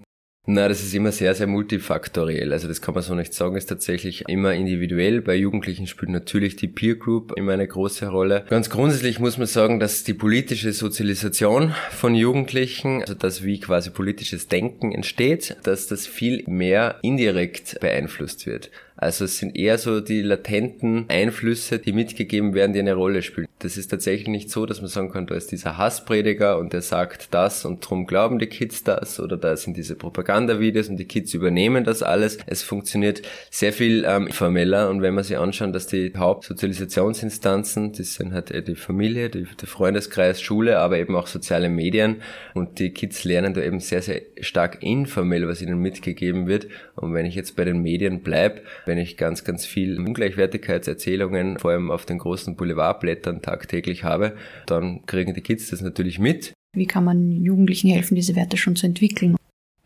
Na, 0.48 0.68
das 0.68 0.84
ist 0.84 0.94
immer 0.94 1.12
sehr, 1.12 1.34
sehr 1.34 1.48
multifaktoriell. 1.48 2.54
Also 2.54 2.68
das 2.68 2.80
kann 2.80 2.94
man 2.94 3.02
so 3.02 3.16
nicht 3.16 3.34
sagen, 3.34 3.56
ist 3.56 3.66
tatsächlich 3.66 4.26
immer 4.28 4.54
individuell. 4.54 5.22
Bei 5.22 5.34
Jugendlichen 5.34 5.88
spielt 5.88 6.12
natürlich 6.12 6.56
die 6.56 6.68
Peer 6.68 6.96
Group 6.96 7.34
immer 7.36 7.54
eine 7.54 7.68
große 7.68 8.08
Rolle. 8.08 8.46
Ganz 8.50 8.70
grundsätzlich 8.70 9.20
muss 9.20 9.40
man 9.40 9.48
sagen, 9.48 9.80
dass 9.80 10.04
die 10.04 10.14
politische 10.14 10.72
Sozialisation 10.72 11.74
von 11.90 12.14
Jugendlichen, 12.14 13.02
also 13.02 13.16
das 13.16 13.44
wie 13.44 13.60
quasi 13.60 13.90
politisches 13.90 14.48
Denken 14.48 14.92
entsteht, 14.92 15.58
dass 15.64 15.88
das 15.88 16.06
viel 16.06 16.44
mehr 16.46 17.00
indirekt 17.02 17.80
beeinflusst 17.80 18.46
wird. 18.46 18.70
Also 18.98 19.26
es 19.26 19.38
sind 19.38 19.58
eher 19.58 19.78
so 19.78 20.00
die 20.00 20.22
latenten 20.22 21.06
Einflüsse, 21.10 21.80
die 21.80 21.92
mitgegeben 21.92 22.54
werden, 22.54 22.74
die 22.74 22.80
eine 22.80 22.94
Rolle 22.94 23.22
spielen. 23.22 23.48
Das 23.60 23.78
ist 23.78 23.88
tatsächlich 23.88 24.28
nicht 24.28 24.50
so, 24.50 24.66
dass 24.66 24.80
man 24.80 24.90
sagen 24.90 25.12
kann, 25.12 25.28
da 25.28 25.36
ist 25.36 25.52
dieser 25.52 25.78
Hassprediger 25.78 26.58
und 26.58 26.72
der 26.72 26.82
sagt 26.82 27.34
das 27.34 27.66
und 27.66 27.88
drum 27.88 28.06
glauben 28.06 28.40
die 28.40 28.48
Kids 28.48 28.84
das 28.84 29.20
oder 29.20 29.38
da 29.38 29.58
sind 29.58 29.76
diese 29.76 29.96
Propagandavideos 29.96 30.88
und 30.90 30.98
die 30.98 31.06
Kids 31.06 31.34
übernehmen 31.34 31.84
das 31.84 32.04
alles. 32.04 32.38
Es 32.46 32.64
funktioniert 32.64 33.22
sehr 33.50 33.74
viel 33.74 34.06
ähm, 34.08 34.30
formeller 34.30 34.90
und 34.90 35.02
wenn 35.02 35.14
man 35.14 35.24
sich 35.24 35.38
anschaut, 35.38 35.76
dass 35.76 35.88
die 35.88 36.14
Hauptsozialisationsinstanzen, 36.16 37.92
das 37.94 38.14
sind 38.14 38.34
halt 38.34 38.68
die 38.68 38.76
Familie, 38.76 39.30
die, 39.30 39.46
der 39.60 39.68
Freundeskreis, 39.68 40.42
Schule, 40.42 40.80
aber 40.80 40.98
eben 40.98 41.16
auch 41.16 41.28
soziale 41.28 41.70
Medien 41.70 42.22
und 42.54 42.80
die 42.80 42.92
Kids 42.92 43.24
lernen 43.24 43.54
da 43.54 43.62
eben 43.62 43.80
sehr, 43.80 44.02
sehr 44.02 44.22
stark 44.40 44.84
informell, 44.84 45.48
was 45.48 45.62
ihnen 45.62 45.80
mitgegeben 45.80 46.48
wird. 46.48 46.68
Und 46.96 47.14
wenn 47.14 47.26
ich 47.26 47.36
jetzt 47.36 47.56
bei 47.56 47.66
den 47.66 47.82
Medien 47.82 48.22
bleibe, 48.22 48.62
wenn 48.86 48.98
ich 48.98 49.18
ganz, 49.18 49.44
ganz 49.44 49.66
viel 49.66 50.00
Ungleichwertigkeitserzählungen, 50.00 51.60
vor 51.60 51.72
allem 51.72 51.92
auf 51.92 52.06
den 52.06 52.18
großen 52.18 52.56
Boulevardblättern 52.56 53.42
tagtäglich 53.42 54.04
habe, 54.04 54.36
dann 54.66 55.06
kriegen 55.06 55.34
die 55.34 55.42
Kids 55.42 55.70
das 55.70 55.82
natürlich 55.82 56.20
mit. 56.20 56.54
Wie 56.76 56.88
kann 56.88 57.04
man 57.04 57.32
Jugendlichen 57.32 57.90
helfen, 57.90 58.16
diese 58.16 58.36
Werte 58.36 58.58
schon 58.58 58.76
zu 58.76 58.86
entwickeln? 58.86 59.36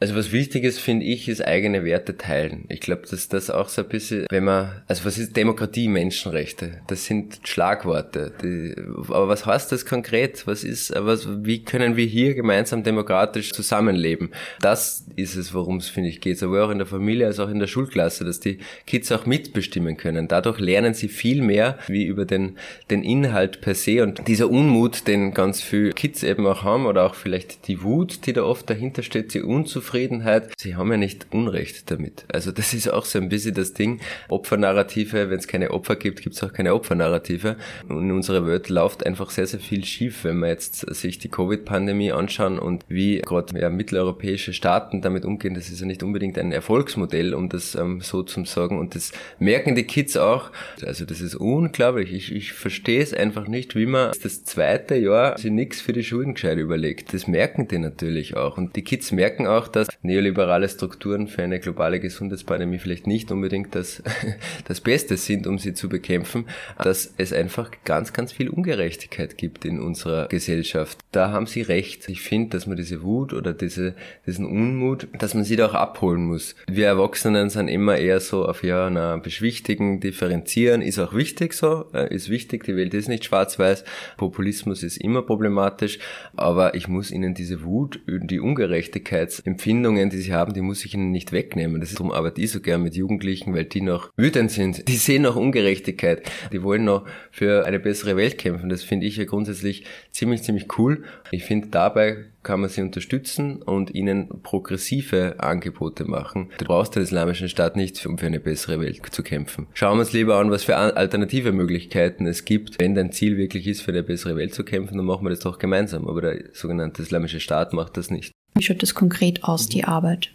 Also 0.02 0.16
was 0.16 0.32
wichtig 0.32 0.64
ist, 0.64 0.80
finde 0.80 1.06
ich, 1.06 1.28
ist 1.28 1.46
eigene 1.46 1.84
Werte 1.84 2.18
teilen. 2.18 2.64
Ich 2.70 2.80
glaube, 2.80 3.02
dass 3.10 3.28
das 3.28 3.50
auch 3.50 3.68
so 3.68 3.82
ein 3.82 3.90
bisschen, 3.90 4.26
wenn 4.30 4.46
man, 4.46 4.82
also 4.88 5.04
was 5.04 5.18
ist 5.18 5.36
Demokratie, 5.36 5.90
Menschenrechte? 5.90 6.80
Das 6.88 7.06
sind 7.06 7.42
Schlagworte. 7.44 8.32
Die, 8.42 8.76
aber 9.10 9.28
was 9.28 9.46
heißt 9.46 9.74
das 9.74 9.86
konkret? 9.86 10.48
Was 10.48 10.64
ist, 10.64 10.94
was, 10.96 11.28
wie 11.44 11.66
können 11.66 11.98
wir 11.98 12.06
hier 12.06 12.34
gemeinsam 12.34 12.84
demokratisch 12.84 13.52
zusammenleben? 13.52 14.30
Das 14.62 15.06
ist 15.18 15.36
es, 15.36 15.54
worum 15.54 15.78
es, 15.78 15.90
finde 15.90 16.08
ich, 16.08 16.22
geht. 16.22 16.40
Sowohl 16.40 16.62
auch 16.62 16.72
in 16.72 16.78
der 16.78 16.88
Familie 16.88 17.28
als 17.28 17.42
auch 17.42 17.50
in 17.50 17.60
der 17.60 17.68
Schulklasse, 17.68 18.24
dass 18.24 18.40
die 18.40 18.60
Kids 18.88 19.12
auch 19.12 19.26
mitbestimmen 19.26 19.98
können. 19.98 20.30
Dadurch 20.30 20.60
lernen 20.60 20.94
sie 20.94 21.10
viel 21.10 21.42
mehr 21.42 21.78
wie 21.88 22.06
über 22.06 22.24
den, 22.24 22.58
den 22.90 23.04
Inhalt 23.04 23.60
per 23.60 23.76
se 23.76 24.02
und 24.04 24.26
dieser 24.30 24.50
Unmut, 24.50 25.10
den 25.10 25.34
ganz 25.34 25.62
viele 25.62 25.92
Kids 25.92 26.24
eben 26.24 26.48
auch 26.48 26.64
haben 26.64 26.86
oder 26.86 27.06
auch 27.06 27.16
vielleicht 27.16 27.68
die 27.68 27.84
Wut, 27.84 28.26
die 28.28 28.32
da 28.32 28.44
oft 28.44 28.70
dahinter 28.70 29.04
steht, 29.04 29.34
die 29.34 29.42
Unzufriedenheit 29.42 29.89
Unzufriedenheit, 29.90 30.54
sie 30.58 30.76
haben 30.76 30.92
ja 30.92 30.98
nicht 30.98 31.28
Unrecht 31.32 31.90
damit. 31.90 32.26
Also 32.32 32.52
das 32.52 32.74
ist 32.74 32.92
auch 32.92 33.06
so 33.06 33.18
ein 33.20 33.30
bisschen 33.30 33.56
das 33.56 33.74
Ding. 33.74 34.00
Opfernarrative, 34.28 35.30
wenn 35.30 35.40
es 35.40 35.48
keine 35.48 35.72
Opfer 35.72 35.96
gibt, 35.96 36.22
gibt 36.22 36.36
es 36.36 36.44
auch 36.44 36.54
keine 36.54 36.74
Opfernarrative. 36.76 37.56
In 37.90 38.12
unserer 38.12 38.46
Welt 38.46 38.70
läuft 38.70 39.06
einfach 39.06 39.32
sehr, 39.32 39.48
sehr 39.48 39.60
viel 39.60 39.84
schief, 39.86 40.24
wenn 40.24 40.40
wir 40.40 40.50
jetzt 40.50 40.82
sich 40.94 41.18
die 41.18 41.30
Covid-Pandemie 41.30 42.12
anschauen 42.12 42.60
und 42.60 42.86
wie 42.88 43.20
gerade 43.20 43.60
ja, 43.60 43.70
mitteleuropäische 43.70 44.54
Staaten 44.54 45.02
damit 45.02 45.26
umgehen. 45.26 45.56
Das 45.56 45.70
ist 45.70 45.80
ja 45.80 45.88
nicht 45.88 46.04
unbedingt 46.04 46.38
ein 46.38 46.52
Erfolgsmodell, 46.52 47.34
um 47.34 47.50
das 47.50 47.76
ähm, 47.76 48.02
so 48.02 48.22
zu 48.24 48.46
sagen. 48.46 48.78
Und 48.78 48.94
das 48.96 49.12
merken 49.40 49.76
die 49.76 49.86
Kids 49.86 50.18
auch. 50.18 50.52
Also 50.86 51.06
das 51.06 51.20
ist 51.20 51.36
unglaublich. 51.36 52.14
Ich, 52.14 52.32
ich 52.32 52.54
verstehe 52.54 53.02
es 53.02 53.14
einfach 53.14 53.48
nicht, 53.48 53.76
wie 53.76 53.88
man 53.88 54.12
das 54.22 54.44
zweite 54.44 54.96
Jahr 54.96 55.38
sich 55.38 55.52
nichts 55.52 55.82
für 55.82 55.94
die 55.94 56.04
Schulen 56.04 56.36
gescheit 56.36 56.58
überlegt. 56.60 57.14
Das 57.14 57.28
merken 57.28 57.68
die 57.68 57.80
natürlich 57.80 58.38
auch. 58.38 58.58
Und 58.58 58.76
die 58.76 58.84
Kids 58.84 59.12
merken 59.12 59.48
auch, 59.48 59.68
dass 59.68 59.79
dass 59.80 59.88
neoliberale 60.02 60.68
Strukturen 60.68 61.28
für 61.28 61.44
eine 61.44 61.60
globale 61.60 62.00
Gesundheitspandemie 62.00 62.80
vielleicht 62.80 63.08
nicht 63.08 63.32
unbedingt 63.32 63.76
das, 63.76 64.04
das 64.68 64.82
Beste 64.82 65.18
sind, 65.18 65.48
um 65.48 65.58
sie 65.58 65.74
zu 65.74 65.88
bekämpfen, 65.90 66.46
dass 66.78 67.14
es 67.18 67.32
einfach 67.34 67.72
ganz, 67.86 68.14
ganz 68.14 68.32
viel 68.32 68.50
Ungerechtigkeit 68.50 69.38
gibt 69.38 69.66
in 69.66 69.80
unserer 69.80 70.28
Gesellschaft. 70.28 71.00
Da 71.12 71.32
haben 71.32 71.46
Sie 71.46 71.62
recht. 71.62 72.08
Ich 72.10 72.22
finde, 72.22 72.50
dass 72.50 72.68
man 72.68 72.78
diese 72.78 73.02
Wut 73.02 73.34
oder 73.34 73.54
diese, 73.54 73.96
diesen 74.26 74.46
Unmut, 74.46 75.08
dass 75.18 75.34
man 75.34 75.44
sie 75.44 75.56
da 75.56 75.68
auch 75.68 75.74
abholen 75.74 76.26
muss. 76.26 76.56
Wir 76.68 76.88
Erwachsenen 76.88 77.50
sind 77.50 77.68
immer 77.68 77.98
eher 77.98 78.20
so 78.20 78.46
auf, 78.46 78.64
ja, 78.64 78.90
na, 78.90 79.18
beschwichtigen, 79.18 80.00
differenzieren, 80.00 80.82
ist 80.82 81.00
auch 81.00 81.14
wichtig 81.14 81.54
so, 81.54 81.86
äh, 81.94 82.14
ist 82.14 82.30
wichtig, 82.30 82.64
die 82.66 82.76
Welt 82.76 82.94
ist 82.94 83.08
nicht 83.08 83.26
schwarz-weiß, 83.26 83.84
Populismus 84.18 84.84
ist 84.84 84.98
immer 84.98 85.22
problematisch, 85.22 86.00
aber 86.36 86.76
ich 86.76 86.88
muss 86.88 87.12
ihnen 87.12 87.34
diese 87.34 87.64
Wut, 87.64 88.00
die 88.08 88.40
Ungerechtigkeitsempfindung 88.40 89.69
Empfindungen, 89.70 90.10
die 90.10 90.18
sie 90.18 90.34
haben, 90.34 90.54
die 90.54 90.62
muss 90.62 90.84
ich 90.84 90.96
ihnen 90.96 91.12
nicht 91.12 91.32
wegnehmen. 91.32 91.80
Das 91.80 91.92
ist 91.92 92.00
darum 92.00 92.12
arbeite 92.12 92.42
ich 92.42 92.50
so 92.50 92.60
gern 92.60 92.82
mit 92.82 92.96
Jugendlichen, 92.96 93.54
weil 93.54 93.66
die 93.66 93.82
noch 93.82 94.10
wütend 94.18 94.50
sind. 94.50 94.88
Die 94.88 94.96
sehen 94.96 95.22
noch 95.22 95.36
Ungerechtigkeit. 95.36 96.24
Die 96.52 96.64
wollen 96.64 96.86
noch 96.86 97.06
für 97.30 97.68
eine 97.68 97.80
bessere 97.80 98.18
Welt 98.18 98.40
kämpfen. 98.40 98.70
Das 98.70 98.82
finde 98.82 99.06
ich 99.06 99.18
ja 99.18 99.26
grundsätzlich 99.26 99.84
ziemlich, 100.10 100.42
ziemlich 100.42 100.80
cool. 100.80 101.04
Ich 101.30 101.44
finde 101.44 101.68
dabei 101.68 102.26
kann 102.42 102.62
man 102.62 102.70
sie 102.70 102.82
unterstützen 102.82 103.62
und 103.62 103.94
ihnen 103.94 104.42
progressive 104.42 105.36
Angebote 105.38 106.06
machen. 106.06 106.50
Du 106.58 106.66
brauchst 106.66 106.96
den 106.96 107.04
islamischen 107.04 107.50
Staat 107.50 107.76
nicht, 107.76 108.04
um 108.08 108.18
für 108.18 108.26
eine 108.26 108.40
bessere 108.40 108.80
Welt 108.80 109.06
zu 109.12 109.22
kämpfen. 109.22 109.68
Schauen 109.74 109.98
wir 109.98 110.02
uns 110.02 110.14
lieber 110.14 110.38
an, 110.38 110.50
was 110.50 110.64
für 110.64 110.78
alternative 110.78 111.52
Möglichkeiten 111.52 112.26
es 112.26 112.46
gibt. 112.46 112.80
Wenn 112.80 112.96
dein 112.96 113.12
Ziel 113.12 113.38
wirklich 113.38 113.68
ist, 113.68 113.82
für 113.82 113.92
eine 113.92 114.04
bessere 114.04 114.36
Welt 114.36 114.56
zu 114.56 114.64
kämpfen, 114.64 114.98
dann 114.98 115.06
machen 115.06 115.26
wir 115.26 115.32
das 115.32 115.42
doch 115.42 115.60
gemeinsam. 115.60 116.08
Aber 116.08 116.22
der 116.22 116.46
sogenannte 116.54 117.04
islamische 117.04 117.42
Staat 117.42 117.74
macht 117.74 117.98
das 117.98 118.10
nicht. 118.10 118.32
Wie 118.60 118.66
schaut 118.66 118.84
das 118.84 118.94
konkret 118.94 119.46
aus, 119.46 119.70
die 119.70 119.86
Arbeit? 119.86 120.32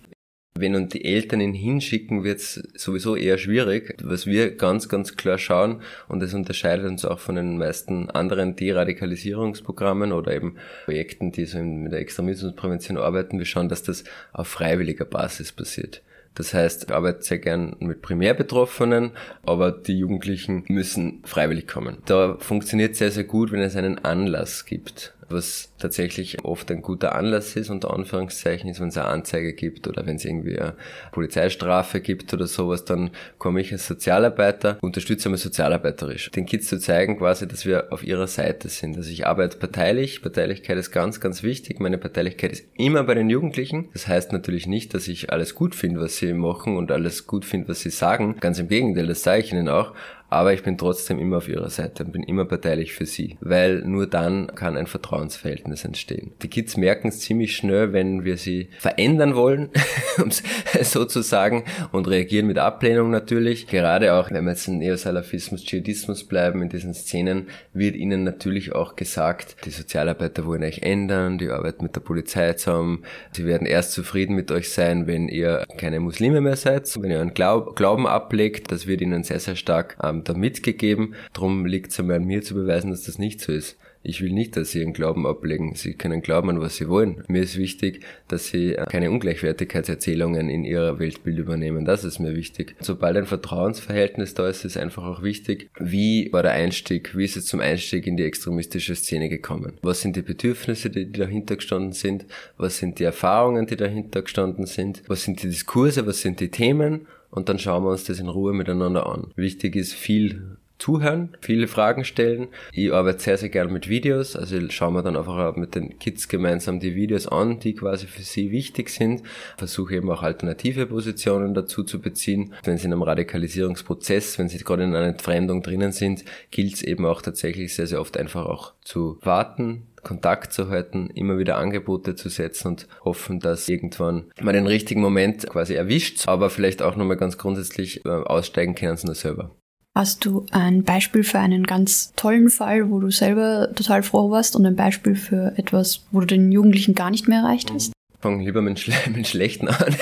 Wenn 0.57 0.77
uns 0.77 0.93
die 0.93 1.05
Eltern 1.05 1.43
ihn 1.43 1.53
hinschicken, 1.53 2.25
wird 2.25 2.39
es 2.39 2.55
sowieso 2.75 3.17
eher 3.17 3.37
schwierig. 3.37 3.99
Was 4.03 4.25
wir 4.25 4.57
ganz, 4.57 4.89
ganz 4.89 5.19
klar 5.19 5.37
schauen, 5.37 5.83
und 6.09 6.21
das 6.21 6.33
unterscheidet 6.33 6.87
uns 6.87 7.05
auch 7.05 7.19
von 7.19 7.35
den 7.35 7.59
meisten 7.59 8.09
anderen 8.09 8.57
Deradikalisierungsprogrammen 8.57 10.13
oder 10.13 10.33
eben 10.33 10.57
Projekten, 10.87 11.33
die 11.33 11.45
so 11.45 11.59
mit 11.59 11.93
der 11.93 11.99
Extremismusprävention 11.99 12.97
arbeiten, 12.97 13.39
wir 13.39 13.45
schauen, 13.45 13.69
dass 13.69 13.83
das 13.83 14.05
auf 14.33 14.49
freiwilliger 14.49 15.05
Basis 15.05 15.53
passiert. 15.53 16.01
Das 16.35 16.55
heißt, 16.55 16.85
ich 16.85 16.95
arbeite 16.95 17.23
sehr 17.23 17.39
gern 17.39 17.77
mit 17.81 18.01
Primärbetroffenen, 18.01 19.11
aber 19.45 19.71
die 19.71 19.99
Jugendlichen 19.99 20.65
müssen 20.69 21.21
freiwillig 21.25 21.69
kommen. 21.69 21.99
Da 22.07 22.37
funktioniert 22.39 22.97
sehr, 22.97 23.11
sehr 23.11 23.25
gut, 23.25 23.53
wenn 23.53 23.61
es 23.61 23.77
einen 23.77 23.99
Anlass 23.99 24.65
gibt 24.65 25.14
was 25.29 25.73
tatsächlich 25.79 26.45
oft 26.45 26.71
ein 26.71 26.83
guter 26.83 27.15
Anlass 27.15 27.57
ist, 27.57 27.71
unter 27.71 27.93
Anführungszeichen, 27.93 28.69
ist, 28.71 28.81
wenn 28.81 28.89
es 28.89 28.97
eine 28.97 29.09
Anzeige 29.09 29.53
gibt 29.53 29.87
oder 29.89 30.07
wenn 30.07 30.17
es 30.17 30.25
irgendwie 30.25 30.59
eine 30.59 30.75
Polizeistrafe 31.13 32.01
gibt 32.01 32.33
oder 32.35 32.47
sowas, 32.47 32.85
dann 32.85 33.11
komme 33.39 33.61
ich 33.61 33.73
als 33.73 33.87
Sozialarbeiter, 33.87 34.79
unterstütze 34.81 35.29
einmal 35.29 35.39
sozialarbeiterisch. 35.39 36.31
Den 36.31 36.47
Kids 36.47 36.69
zu 36.69 36.79
zeigen 36.79 37.19
quasi, 37.19 37.47
dass 37.47 37.67
wir 37.67 37.93
auf 37.93 38.05
ihrer 38.05 38.27
Seite 38.27 38.69
sind. 38.69 38.97
Also 38.97 39.11
ich 39.11 39.27
arbeite 39.27 39.59
parteilich, 39.59 40.23
Parteilichkeit 40.23 40.79
ist 40.79 40.91
ganz, 40.91 41.21
ganz 41.21 41.43
wichtig. 41.43 41.81
Meine 41.81 41.99
Parteilichkeit 41.99 42.53
ist 42.53 42.67
immer 42.75 43.05
bei 43.05 43.15
den 43.15 43.31
Jugendlichen. 43.31 43.89
Das 43.93 44.09
heißt 44.09 44.33
natürlich 44.33 44.67
nicht, 44.67 44.95
dass 44.95 45.09
ich 45.09 45.33
alles 45.33 45.55
gut 45.55 45.75
finde, 45.75 46.01
was 46.01 46.17
sie 46.17 46.33
machen 46.33 46.77
und 46.77 46.91
alles 46.91 47.27
gut 47.27 47.45
finde, 47.45 47.69
was 47.69 47.81
sie 47.81 47.91
sagen. 47.91 48.37
Ganz 48.41 48.59
im 48.59 48.69
Gegenteil, 48.69 49.07
das 49.07 49.23
sage 49.23 49.43
ich 49.43 49.53
ihnen 49.53 49.69
auch 49.69 49.93
aber 50.35 50.53
ich 50.53 50.65
bin 50.65 50.77
trotzdem 50.77 51.21
immer 51.21 51.37
auf 51.37 51.49
ihrer 51.49 51.71
Seite 51.71 52.05
und 52.05 52.13
bin 52.13 52.25
immer 52.25 52.45
parteilich 52.45 52.93
für 52.93 53.07
sie, 53.07 53.37
weil 53.41 53.83
nur 53.83 54.09
dann 54.09 54.49
kann 54.49 54.77
ein 54.77 54.89
Vertrauensverhältnis 54.89 55.85
entstehen. 55.85 56.33
Die 56.43 56.49
Kids 56.49 56.77
merken 56.77 57.09
es 57.09 57.21
ziemlich 57.21 57.57
schnell, 57.57 57.93
wenn 57.93 58.25
wir 58.25 58.37
sie 58.37 58.69
verändern 58.81 59.37
wollen, 59.37 59.71
um 60.19 60.29
es 60.29 60.43
so 60.91 61.05
zu 61.05 61.23
sagen, 61.23 61.63
und 61.93 62.09
reagieren 62.09 62.49
mit 62.49 62.59
Ablehnung 62.59 63.11
natürlich. 63.11 63.69
Gerade 63.69 64.15
auch, 64.15 64.31
wenn 64.33 64.45
wir 64.45 64.51
jetzt 64.51 64.67
in 64.67 64.79
Neosalafismus, 64.79 65.65
Dschihadismus 65.65 66.25
bleiben, 66.25 66.63
in 66.63 66.69
diesen 66.69 66.95
Szenen, 66.95 67.47
wird 67.73 67.95
ihnen 67.95 68.25
natürlich 68.25 68.73
auch 68.73 68.97
gesagt, 68.97 69.57
die 69.65 69.71
Sozialarbeiter 69.71 70.47
wollen 70.47 70.65
euch 70.65 70.83
ändern, 70.83 71.39
die 71.39 71.49
arbeiten 71.49 71.85
mit 71.85 71.95
der 71.95 72.01
Polizei 72.01 72.55
zusammen, 72.55 73.05
sie 73.33 73.47
werden 73.47 73.67
erst 73.67 73.93
zufrieden 73.93 74.35
mit 74.35 74.51
euch 74.51 74.71
sein, 74.71 75.07
wenn 75.07 75.29
ihr 75.29 75.65
keine 75.79 76.01
Muslime 76.01 76.41
mehr 76.41 76.57
seid, 76.57 76.91
wenn 77.01 77.11
ihr 77.11 77.19
euren 77.19 77.35
Glaub 77.35 77.77
Glauben 77.77 78.09
ablegt, 78.09 78.73
das 78.73 78.89
wird 78.89 79.01
ihnen 79.01 79.23
sehr, 79.23 79.39
sehr 79.39 79.55
stark 79.55 79.97
ähm, 80.03 80.24
da 80.29 80.35
mitgegeben. 80.35 81.15
Darum 81.33 81.67
liegt 81.67 81.93
es 81.93 82.01
einmal 82.01 82.17
an 82.17 82.25
mir 82.25 82.43
zu 82.43 82.55
beweisen, 82.55 82.91
dass 82.91 83.05
das 83.05 83.19
nicht 83.19 83.41
so 83.41 83.53
ist. 83.53 83.77
Ich 84.07 84.21
will 84.21 84.33
nicht, 84.33 84.57
dass 84.57 84.71
sie 84.71 84.81
ihren 84.81 84.93
Glauben 84.93 85.27
ablegen. 85.27 85.75
Sie 85.75 85.95
können 85.95 86.21
glauben 86.21 86.51
an, 86.51 86.61
was 86.61 86.77
sie 86.77 86.89
wollen. 86.91 87.25
Mir 87.27 87.43
ist 87.43 87.57
wichtig, 87.57 88.05
dass 88.29 88.49
sie 88.49 88.75
äh, 88.75 88.85
keine 88.85 89.11
Ungleichwertigkeitserzählungen 89.11 90.51
in 90.51 90.65
ihrer 90.65 90.99
Weltbild 90.99 91.39
übernehmen. 91.39 91.87
Das 91.87 92.05
ist 92.05 92.19
mir 92.19 92.37
wichtig. 92.37 92.77
Sobald 92.81 93.17
ein 93.17 93.25
Vertrauensverhältnis 93.25 94.35
da 94.35 94.47
ist, 94.47 94.67
ist 94.67 94.77
einfach 94.77 95.05
auch 95.05 95.23
wichtig, 95.23 95.71
wie 95.81 96.31
war 96.33 96.43
der 96.43 96.53
Einstieg, 96.53 97.17
wie 97.17 97.25
ist 97.25 97.39
es 97.39 97.47
zum 97.47 97.61
Einstieg 97.61 98.07
in 98.07 98.19
die 98.19 98.25
extremistische 98.25 98.95
Szene 98.95 99.31
gekommen? 99.31 99.79
Was 99.81 100.03
sind 100.03 100.17
die 100.17 100.23
Bedürfnisse, 100.23 100.91
die 100.91 101.11
dahinter 101.11 101.57
gestanden 101.57 101.93
sind? 101.93 102.27
Was 102.59 102.77
sind 102.77 102.99
die 102.99 103.05
Erfahrungen, 103.05 103.67
die 103.67 103.77
dahinter 103.77 104.21
gestanden 104.21 104.67
sind? 104.67 105.03
Was 105.07 105.25
sind 105.25 105.43
die 105.43 105.49
Diskurse? 105.49 106.07
Was 106.07 106.21
sind 106.21 106.41
die 106.41 106.51
Themen? 106.51 107.07
Und 107.31 107.49
dann 107.49 107.59
schauen 107.59 107.85
wir 107.85 107.91
uns 107.91 108.05
das 108.05 108.21
in 108.21 108.29
Ruhe 108.29 108.53
miteinander 108.53 109.07
an. 109.07 109.33
Wichtig 109.35 109.77
ist 109.77 109.95
viel 109.95 110.59
zuhören, 110.79 111.37
viele 111.41 111.69
Fragen 111.69 112.05
stellen. 112.05 112.49
Ich 112.73 112.93
arbeite 112.93 113.21
sehr, 113.21 113.39
sehr 113.39 113.49
gerne 113.49 113.73
mit 113.73 113.89
Videos, 113.89 114.37
also 114.37 114.59
schauen 114.71 114.95
wir 114.95 115.03
dann 115.03 115.17
einfach 115.17 115.57
mit 115.57 115.75
den 115.75 115.99
Kids 115.99 116.29
gemeinsam 116.29 116.81
die 116.81 116.95
Videos 116.95 117.27
an, 117.27 117.61
die 117.61 117.75
quasi 117.75 118.07
für 118.07 118.23
sie 118.23 118.51
wichtig 118.51 118.91
sind. 118.91 119.23
Versuche 119.57 119.97
eben 119.97 120.11
auch 120.11 120.23
alternative 120.23 120.87
Positionen 120.87 121.55
dazu 121.55 121.85
zu 121.85 122.01
beziehen. 122.01 122.55
Wenn 122.65 122.79
sie 122.79 122.87
in 122.87 122.93
einem 122.93 123.03
Radikalisierungsprozess, 123.03 124.39
wenn 124.39 124.49
sie 124.49 124.59
gerade 124.59 124.85
in 124.85 124.95
einer 124.95 125.07
Entfremdung 125.07 125.63
drinnen 125.63 125.93
sind, 125.93 126.25
gilt 126.51 126.75
es 126.75 126.83
eben 126.83 127.07
auch 127.07 127.23
tatsächlich 127.23 127.75
sehr, 127.75 127.87
sehr 127.87 128.01
oft 128.01 128.17
einfach 128.17 128.47
auch 128.47 128.75
zu 128.83 129.19
warten, 129.23 129.87
Kontakt 130.03 130.53
zu 130.53 130.69
halten, 130.69 131.11
immer 131.15 131.39
wieder 131.39 131.57
Angebote 131.57 132.15
zu 132.15 132.29
setzen 132.29 132.69
und 132.69 132.89
hoffen, 133.05 133.41
dass 133.41 133.69
irgendwann 133.69 134.31
mal 134.41 134.53
den 134.53 134.67
richtigen 134.67 135.01
Moment 135.01 135.49
quasi 135.49 135.75
erwischt, 135.75 136.29
aber 136.29 136.51
vielleicht 136.51 136.83
auch 136.83 136.95
nochmal 136.95 137.17
ganz 137.17 137.39
grundsätzlich 137.39 138.05
äh, 138.05 138.11
aussteigen 138.11 138.75
können 138.75 138.97
sie 138.97 139.07
nur 139.07 139.15
selber. 139.15 139.51
Hast 139.97 140.25
du 140.25 140.45
ein 140.51 140.83
Beispiel 140.83 141.23
für 141.23 141.39
einen 141.39 141.63
ganz 141.63 142.13
tollen 142.17 142.51
Fall, 142.51 142.91
wo 142.91 142.99
du 142.99 143.13
selber 143.13 143.71
total 143.77 144.03
froh 144.03 144.29
warst 144.29 144.57
und 144.57 144.67
ein 144.67 144.75
Beispiel 144.75 145.15
für 145.15 145.53
etwas, 145.57 146.05
wo 146.11 146.19
du 146.19 146.27
den 146.27 146.51
Jugendlichen 146.51 146.97
gar 146.97 147.13
nicht 147.13 147.29
mehr 147.29 147.43
erreicht 147.43 147.71
hast? 147.73 147.93
Fang 148.19 148.41
lieber 148.41 148.61
mit, 148.61 148.81
Schle 148.81 148.95
mit 149.15 149.29
Schlechten 149.29 149.69
an. 149.69 149.95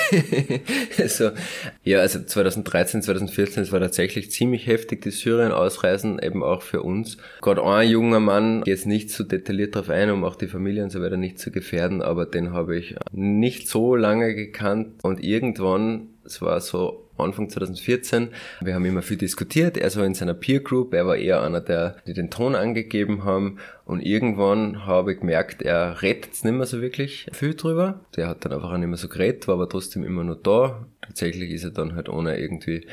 also, 0.97 1.29
ja, 1.83 1.99
also 1.99 2.23
2013, 2.23 3.03
2014, 3.03 3.63
es 3.63 3.71
war 3.71 3.81
tatsächlich 3.81 4.31
ziemlich 4.31 4.65
heftig, 4.65 5.03
die 5.03 5.11
Syrien-Ausreisen, 5.11 6.17
eben 6.17 6.41
auch 6.41 6.63
für 6.63 6.81
uns. 6.81 7.17
Gerade 7.41 7.63
ein 7.63 7.87
junger 7.87 8.19
Mann, 8.19 8.63
jetzt 8.65 8.87
nicht 8.87 9.11
so 9.11 9.23
detailliert 9.23 9.75
darauf 9.75 9.91
ein, 9.91 10.09
um 10.09 10.23
auch 10.23 10.35
die 10.35 10.47
Familie 10.47 10.83
und 10.83 10.89
so 10.89 11.03
weiter 11.03 11.17
nicht 11.17 11.37
zu 11.37 11.51
gefährden, 11.51 12.01
aber 12.01 12.25
den 12.25 12.51
habe 12.51 12.77
ich 12.77 12.95
nicht 13.11 13.67
so 13.67 13.95
lange 13.95 14.33
gekannt 14.33 15.03
und 15.03 15.23
irgendwann, 15.23 16.07
es 16.25 16.41
war 16.41 16.61
so 16.61 17.02
Anfang 17.17 17.49
2014. 17.49 18.29
Wir 18.61 18.75
haben 18.75 18.85
immer 18.85 19.01
viel 19.01 19.17
diskutiert. 19.17 19.77
Er 19.77 19.89
so 19.89 20.03
in 20.03 20.13
seiner 20.13 20.33
Peer 20.33 20.61
Group. 20.61 20.93
Er 20.93 21.05
war 21.05 21.15
eher 21.15 21.41
einer, 21.41 21.61
der, 21.61 21.97
die 22.07 22.13
den 22.13 22.29
Ton 22.29 22.55
angegeben 22.55 23.23
haben. 23.23 23.59
Und 23.85 24.01
irgendwann 24.01 24.85
habe 24.85 25.13
ich 25.13 25.19
gemerkt, 25.19 25.61
er 25.61 26.01
redet 26.01 26.43
nicht 26.43 26.53
mehr 26.53 26.65
so 26.65 26.81
wirklich 26.81 27.27
viel 27.31 27.53
drüber. 27.53 27.99
Der 28.15 28.27
hat 28.27 28.45
dann 28.45 28.53
einfach 28.53 28.71
auch 28.71 28.77
nicht 28.77 28.87
mehr 28.87 28.97
so 28.97 29.09
geredet, 29.09 29.47
war 29.47 29.55
aber 29.55 29.69
trotzdem 29.69 30.03
immer 30.03 30.23
nur 30.23 30.37
da. 30.37 30.85
Tatsächlich 31.01 31.51
ist 31.51 31.63
er 31.63 31.71
dann 31.71 31.95
halt 31.95 32.09
ohne 32.09 32.39
irgendwie 32.39 32.87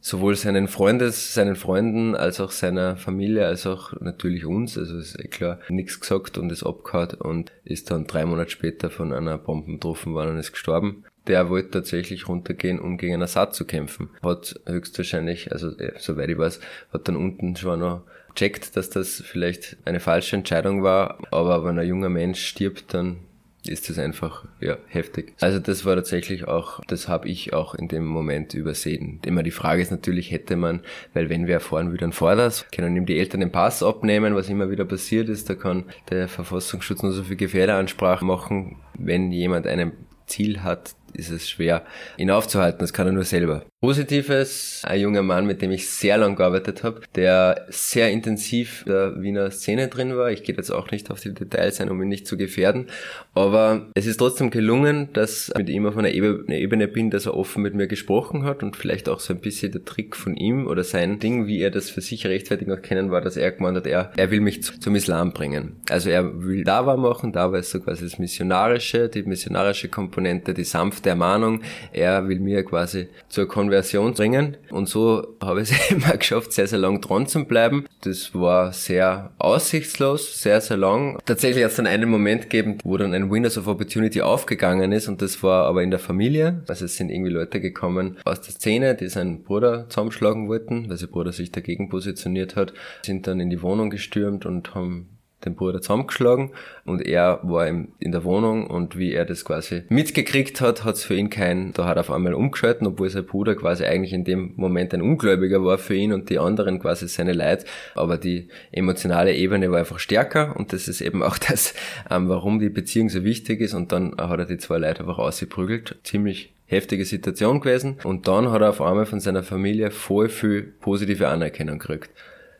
sowohl 0.00 0.34
seinen 0.34 0.66
Freundes, 0.66 1.32
seinen 1.32 1.54
Freunden 1.54 2.16
als 2.16 2.40
auch 2.40 2.50
seiner 2.50 2.96
Familie, 2.96 3.46
als 3.46 3.66
auch 3.68 3.92
natürlich 4.00 4.44
uns, 4.44 4.76
also 4.76 4.98
ist 4.98 5.16
eh 5.18 5.28
klar, 5.28 5.60
nichts 5.68 6.00
gesagt 6.00 6.38
und 6.38 6.50
ist 6.50 6.64
abgehauen 6.64 7.14
und 7.20 7.52
ist 7.64 7.90
dann 7.92 8.08
drei 8.08 8.26
Monate 8.26 8.50
später 8.50 8.90
von 8.90 9.12
einer 9.12 9.38
Bombe 9.38 9.70
getroffen 9.70 10.12
worden 10.12 10.32
und 10.32 10.38
ist 10.38 10.52
gestorben 10.52 11.04
der 11.26 11.48
wollte 11.48 11.70
tatsächlich 11.70 12.28
runtergehen, 12.28 12.80
um 12.80 12.98
gegen 12.98 13.14
einen 13.14 13.22
Assad 13.22 13.54
zu 13.54 13.64
kämpfen. 13.64 14.10
Hat 14.22 14.60
höchstwahrscheinlich, 14.66 15.52
also 15.52 15.76
äh, 15.78 15.92
soweit 15.98 16.28
ich 16.28 16.38
weiß, 16.38 16.60
hat 16.92 17.08
dann 17.08 17.16
unten 17.16 17.56
schon 17.56 17.80
noch 17.80 18.02
checkt, 18.34 18.76
dass 18.76 18.90
das 18.90 19.22
vielleicht 19.24 19.76
eine 19.84 20.00
falsche 20.00 20.36
Entscheidung 20.36 20.82
war, 20.82 21.18
aber 21.30 21.64
wenn 21.64 21.78
ein 21.78 21.86
junger 21.86 22.08
Mensch 22.08 22.44
stirbt, 22.44 22.94
dann 22.94 23.18
ist 23.66 23.88
das 23.88 23.98
einfach 23.98 24.44
ja 24.60 24.76
heftig. 24.88 25.34
Also 25.40 25.60
das 25.60 25.84
war 25.84 25.94
tatsächlich 25.94 26.48
auch, 26.48 26.80
das 26.86 27.06
habe 27.06 27.28
ich 27.28 27.52
auch 27.52 27.74
in 27.74 27.86
dem 27.86 28.04
Moment 28.04 28.54
übersehen. 28.54 29.20
Immer 29.24 29.42
die 29.42 29.52
Frage 29.52 29.82
ist 29.82 29.92
natürlich, 29.92 30.32
hätte 30.32 30.56
man, 30.56 30.80
weil 31.14 31.28
wenn 31.28 31.46
wir 31.46 31.54
erfahren, 31.54 31.92
wie 31.92 31.96
dann 31.96 32.12
fordert, 32.12 32.66
können 32.74 32.96
ihm 32.96 33.06
die 33.06 33.18
Eltern 33.18 33.40
den 33.40 33.52
Pass 33.52 33.82
abnehmen, 33.82 34.34
was 34.34 34.48
immer 34.48 34.70
wieder 34.70 34.84
passiert 34.84 35.28
ist, 35.28 35.48
da 35.48 35.54
kann 35.54 35.84
der 36.10 36.28
Verfassungsschutz 36.28 37.02
nur 37.02 37.12
so 37.12 37.22
viel 37.22 37.36
Gefährderansprache 37.36 38.24
machen, 38.24 38.76
wenn 38.98 39.30
jemand 39.30 39.66
einen 39.66 39.92
Ziel 40.26 40.62
hat, 40.62 40.94
ist 41.14 41.30
es 41.30 41.48
schwer, 41.48 41.84
ihn 42.16 42.30
aufzuhalten. 42.30 42.80
Das 42.80 42.92
kann 42.92 43.06
er 43.06 43.12
nur 43.12 43.24
selber. 43.24 43.64
Positives, 43.82 44.82
ein 44.84 45.00
junger 45.00 45.22
Mann, 45.22 45.44
mit 45.44 45.60
dem 45.60 45.72
ich 45.72 45.90
sehr 45.90 46.16
lang 46.16 46.36
gearbeitet 46.36 46.84
habe, 46.84 47.00
der 47.16 47.66
sehr 47.68 48.12
intensiv 48.12 48.84
in 48.86 48.92
der 48.92 49.20
Wiener 49.20 49.50
Szene 49.50 49.88
drin 49.88 50.16
war. 50.16 50.30
Ich 50.30 50.44
gehe 50.44 50.54
jetzt 50.54 50.70
auch 50.70 50.92
nicht 50.92 51.10
auf 51.10 51.18
die 51.18 51.34
Details 51.34 51.80
ein, 51.80 51.90
um 51.90 52.00
ihn 52.00 52.08
nicht 52.08 52.28
zu 52.28 52.36
gefährden. 52.36 52.86
Aber 53.34 53.88
es 53.94 54.06
ist 54.06 54.18
trotzdem 54.18 54.50
gelungen, 54.52 55.08
dass 55.14 55.48
ich 55.48 55.58
mit 55.58 55.68
ihm 55.68 55.84
auf 55.86 55.96
einer 55.96 56.12
Ebene 56.12 56.86
bin, 56.86 57.10
dass 57.10 57.26
er 57.26 57.36
offen 57.36 57.60
mit 57.64 57.74
mir 57.74 57.88
gesprochen 57.88 58.44
hat 58.44 58.62
und 58.62 58.76
vielleicht 58.76 59.08
auch 59.08 59.18
so 59.18 59.34
ein 59.34 59.40
bisschen 59.40 59.72
der 59.72 59.84
Trick 59.84 60.14
von 60.14 60.36
ihm 60.36 60.68
oder 60.68 60.84
sein 60.84 61.18
Ding, 61.18 61.48
wie 61.48 61.60
er 61.60 61.72
das 61.72 61.90
für 61.90 62.02
sich 62.02 62.24
rechtfertig 62.24 62.68
noch 62.68 62.82
kennen 62.82 63.10
war, 63.10 63.20
dass 63.20 63.36
er 63.36 63.50
gemeint 63.50 63.78
hat, 63.78 63.88
er, 63.88 64.12
er 64.16 64.30
will 64.30 64.42
mich 64.42 64.62
zum 64.62 64.94
Islam 64.94 65.32
bringen. 65.32 65.80
Also 65.90 66.08
er 66.08 66.46
will 66.46 66.62
Dawa 66.62 66.96
machen, 66.96 67.32
Dawa 67.32 67.58
ist 67.58 67.72
so 67.72 67.80
quasi 67.80 68.04
das 68.04 68.20
Missionarische, 68.20 69.08
die 69.08 69.24
missionarische 69.24 69.88
Komponente, 69.88 70.54
die 70.54 70.62
sanfte 70.62 71.08
Ermahnung. 71.08 71.62
Er 71.92 72.28
will 72.28 72.38
mir 72.38 72.62
quasi 72.62 73.08
zur 73.28 73.48
Konversation 73.48 73.71
Konversion 73.72 74.12
bringen. 74.12 74.56
Und 74.70 74.88
so 74.88 75.36
habe 75.42 75.62
ich 75.62 75.70
es 75.70 75.90
immer 75.90 76.16
geschafft, 76.16 76.52
sehr, 76.52 76.66
sehr 76.66 76.78
lang 76.78 77.00
dran 77.00 77.26
zu 77.26 77.44
bleiben. 77.44 77.86
Das 78.02 78.34
war 78.34 78.72
sehr 78.72 79.32
aussichtslos, 79.38 80.42
sehr, 80.42 80.60
sehr 80.60 80.76
lang. 80.76 81.18
Tatsächlich 81.24 81.64
hat 81.64 81.70
es 81.70 81.76
dann 81.76 81.86
einen 81.86 82.10
Moment 82.10 82.42
gegeben, 82.42 82.78
wo 82.84 82.98
dann 82.98 83.14
ein 83.14 83.30
Windows 83.30 83.56
of 83.56 83.66
Opportunity 83.66 84.20
aufgegangen 84.20 84.92
ist 84.92 85.08
und 85.08 85.22
das 85.22 85.42
war 85.42 85.66
aber 85.66 85.82
in 85.82 85.90
der 85.90 85.98
Familie. 85.98 86.62
Also 86.68 86.84
es 86.84 86.96
sind 86.96 87.10
irgendwie 87.10 87.30
Leute 87.30 87.60
gekommen 87.60 88.18
aus 88.24 88.42
der 88.42 88.52
Szene, 88.52 88.94
die 88.94 89.08
seinen 89.08 89.42
Bruder 89.42 89.88
zusammenschlagen 89.88 90.48
wollten, 90.48 90.90
weil 90.90 90.98
sein 90.98 91.08
Bruder 91.08 91.32
sich 91.32 91.50
dagegen 91.50 91.88
positioniert 91.88 92.56
hat, 92.56 92.74
sind 93.02 93.26
dann 93.26 93.40
in 93.40 93.48
die 93.48 93.62
Wohnung 93.62 93.88
gestürmt 93.88 94.44
und 94.44 94.74
haben 94.74 95.11
den 95.44 95.54
Bruder 95.54 95.80
zusammengeschlagen 95.80 96.50
und 96.84 97.02
er 97.02 97.40
war 97.42 97.66
in 97.66 97.88
der 97.98 98.24
Wohnung 98.24 98.66
und 98.66 98.96
wie 98.96 99.12
er 99.12 99.24
das 99.24 99.44
quasi 99.44 99.82
mitgekriegt 99.88 100.60
hat, 100.60 100.84
hat 100.84 100.96
es 100.96 101.04
für 101.04 101.14
ihn 101.14 101.30
kein, 101.30 101.72
da 101.72 101.86
hat 101.86 101.96
er 101.96 102.00
auf 102.00 102.10
einmal 102.10 102.34
umgeschalten, 102.34 102.86
obwohl 102.86 103.10
sein 103.10 103.26
Bruder 103.26 103.54
quasi 103.54 103.84
eigentlich 103.84 104.12
in 104.12 104.24
dem 104.24 104.52
Moment 104.56 104.94
ein 104.94 105.02
Ungläubiger 105.02 105.64
war 105.64 105.78
für 105.78 105.94
ihn 105.94 106.12
und 106.12 106.30
die 106.30 106.38
anderen 106.38 106.78
quasi 106.78 107.08
seine 107.08 107.32
Leid, 107.32 107.64
aber 107.94 108.18
die 108.18 108.48
emotionale 108.70 109.34
Ebene 109.34 109.70
war 109.70 109.78
einfach 109.78 109.98
stärker 109.98 110.56
und 110.56 110.72
das 110.72 110.88
ist 110.88 111.00
eben 111.00 111.22
auch 111.22 111.38
das, 111.50 111.74
ähm, 112.10 112.28
warum 112.28 112.58
die 112.58 112.70
Beziehung 112.70 113.08
so 113.08 113.24
wichtig 113.24 113.60
ist 113.60 113.74
und 113.74 113.92
dann 113.92 114.16
hat 114.16 114.38
er 114.38 114.46
die 114.46 114.58
zwei 114.58 114.78
Leute 114.78 115.00
einfach 115.00 115.18
ausgeprügelt, 115.18 115.98
ziemlich 116.04 116.52
heftige 116.66 117.04
Situation 117.04 117.60
gewesen 117.60 117.98
und 118.02 118.28
dann 118.28 118.50
hat 118.50 118.62
er 118.62 118.70
auf 118.70 118.80
einmal 118.80 119.04
von 119.04 119.20
seiner 119.20 119.42
Familie 119.42 119.90
voll 119.90 120.28
viel 120.28 120.62
positive 120.62 121.28
Anerkennung 121.28 121.78
gekriegt 121.78 122.10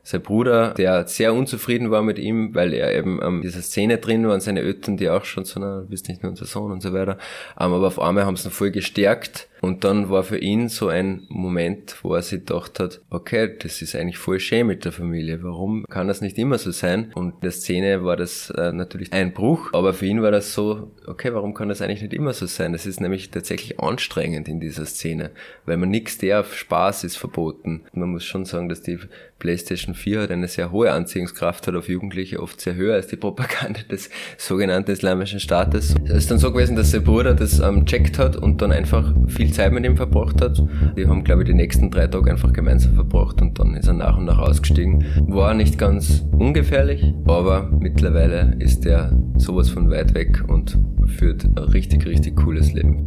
sein 0.03 0.23
Bruder, 0.23 0.75
der 0.75 1.07
sehr 1.07 1.33
unzufrieden 1.33 1.91
war 1.91 2.03
mit 2.03 2.19
ihm, 2.19 2.55
weil 2.55 2.75
er 2.75 2.93
eben 2.95 3.21
ähm, 3.23 3.43
dieser 3.43 3.63
Szene 3.63 3.99
drin 3.99 4.27
war 4.27 4.35
und 4.35 4.41
seine 4.41 4.61
Eltern, 4.61 4.97
die 4.97 5.09
auch 5.09 5.25
schon 5.25 5.45
so, 5.45 5.61
na, 5.61 5.81
du 5.81 5.87
bist 5.87 6.09
nicht 6.09 6.23
nur 6.23 6.31
unser 6.31 6.47
Sohn 6.47 6.73
und 6.73 6.83
so 6.83 6.93
weiter. 6.93 7.19
Ähm, 7.59 7.73
aber 7.73 7.87
auf 7.87 8.01
einmal 8.01 8.27
haben 8.27 8.37
sie 8.37 8.49
ihn 8.49 8.53
voll 8.53 8.71
gestärkt 8.71 9.49
und 9.63 9.85
dann 9.85 10.11
war 10.11 10.25
für 10.25 10.39
ihn 10.39 10.69
so 10.69 10.89
ein 10.89 11.23
Moment, 11.29 11.97
wo 12.03 12.15
er 12.15 12.23
sich 12.23 12.41
gedacht 12.41 12.81
hat, 12.81 13.01
okay, 13.11 13.57
das 13.61 13.81
ist 13.81 13.95
eigentlich 13.95 14.19
voll 14.19 14.41
schön 14.41 14.67
mit 14.67 14.85
der 14.85 14.91
Familie. 14.91 15.45
Warum 15.45 15.85
kann 15.89 16.09
das 16.09 16.21
nicht 16.21 16.37
immer 16.37 16.59
so 16.59 16.73
sein? 16.73 17.13
Und 17.15 17.35
in 17.35 17.41
der 17.43 17.53
Szene 17.53 18.05
war 18.05 18.17
das 18.17 18.51
äh, 18.51 18.73
natürlich 18.73 19.13
ein 19.13 19.33
Bruch, 19.33 19.71
aber 19.73 19.95
für 19.95 20.07
ihn 20.07 20.21
war 20.21 20.33
das 20.33 20.53
so, 20.53 20.91
okay, 21.07 21.33
warum 21.33 21.55
kann 21.55 21.69
das 21.69 21.81
eigentlich 21.81 22.03
nicht 22.03 22.13
immer 22.13 22.33
so 22.33 22.47
sein? 22.47 22.75
Es 22.75 22.87
ist 22.87 23.01
nämlich 23.01 23.31
tatsächlich 23.31 23.79
anstrengend 23.79 24.49
in 24.49 24.59
dieser 24.59 24.85
Szene, 24.85 25.31
weil 25.65 25.77
man 25.77 25.91
nichts 25.91 26.19
der 26.19 26.41
auf 26.41 26.57
Spaß 26.57 27.05
ist 27.05 27.17
verboten. 27.17 27.83
Man 27.93 28.11
muss 28.11 28.25
schon 28.25 28.45
sagen, 28.45 28.69
dass 28.69 28.83
die 28.83 28.99
PlayStation 29.43 29.97
4 29.97 30.23
hat 30.23 30.31
eine 30.31 30.47
sehr 30.47 30.71
hohe 30.71 30.93
Anziehungskraft 30.93 31.67
hat 31.67 31.75
auf 31.75 31.89
Jugendliche, 31.89 32.41
oft 32.41 32.61
sehr 32.61 32.77
höher 32.77 32.95
als 32.95 33.09
die 33.09 33.17
Propaganda 33.17 33.81
des 33.91 34.09
sogenannten 34.39 34.93
Islamischen 34.93 35.41
Staates. 35.41 35.97
Es 36.05 36.15
ist 36.15 36.31
dann 36.31 36.39
so 36.39 36.53
gewesen, 36.53 36.77
dass 36.77 36.93
sein 36.93 37.03
Bruder 37.03 37.35
das 37.35 37.59
ähm, 37.59 37.85
checkt 37.85 38.19
hat 38.19 38.37
und 38.37 38.63
dann 38.63 38.71
einfach 38.71 39.13
Zeit 39.53 39.73
mit 39.73 39.85
ihm 39.85 39.97
verbracht 39.97 40.41
hat. 40.41 40.63
Die 40.97 41.07
haben, 41.07 41.25
glaube 41.25 41.43
ich, 41.43 41.49
die 41.49 41.55
nächsten 41.55 41.91
drei 41.91 42.07
Tage 42.07 42.31
einfach 42.31 42.53
gemeinsam 42.53 42.95
verbracht 42.95 43.41
und 43.41 43.59
dann 43.59 43.75
ist 43.75 43.87
er 43.87 43.95
nach 43.95 44.17
und 44.17 44.25
nach 44.25 44.39
ausgestiegen. 44.39 45.05
War 45.29 45.55
nicht 45.55 45.79
ganz 45.79 46.27
ungefährlich, 46.33 47.15
aber 47.27 47.71
mittlerweile 47.79 48.57
ist 48.59 48.87
er 48.87 49.17
sowas 49.37 49.71
von 49.71 49.91
weit 49.91 50.15
weg 50.15 50.43
und 50.49 50.79
führt 51.07 51.45
ein 51.45 51.59
richtig, 51.59 52.07
richtig 52.07 52.37
cooles 52.37 52.73
Leben. 52.73 53.07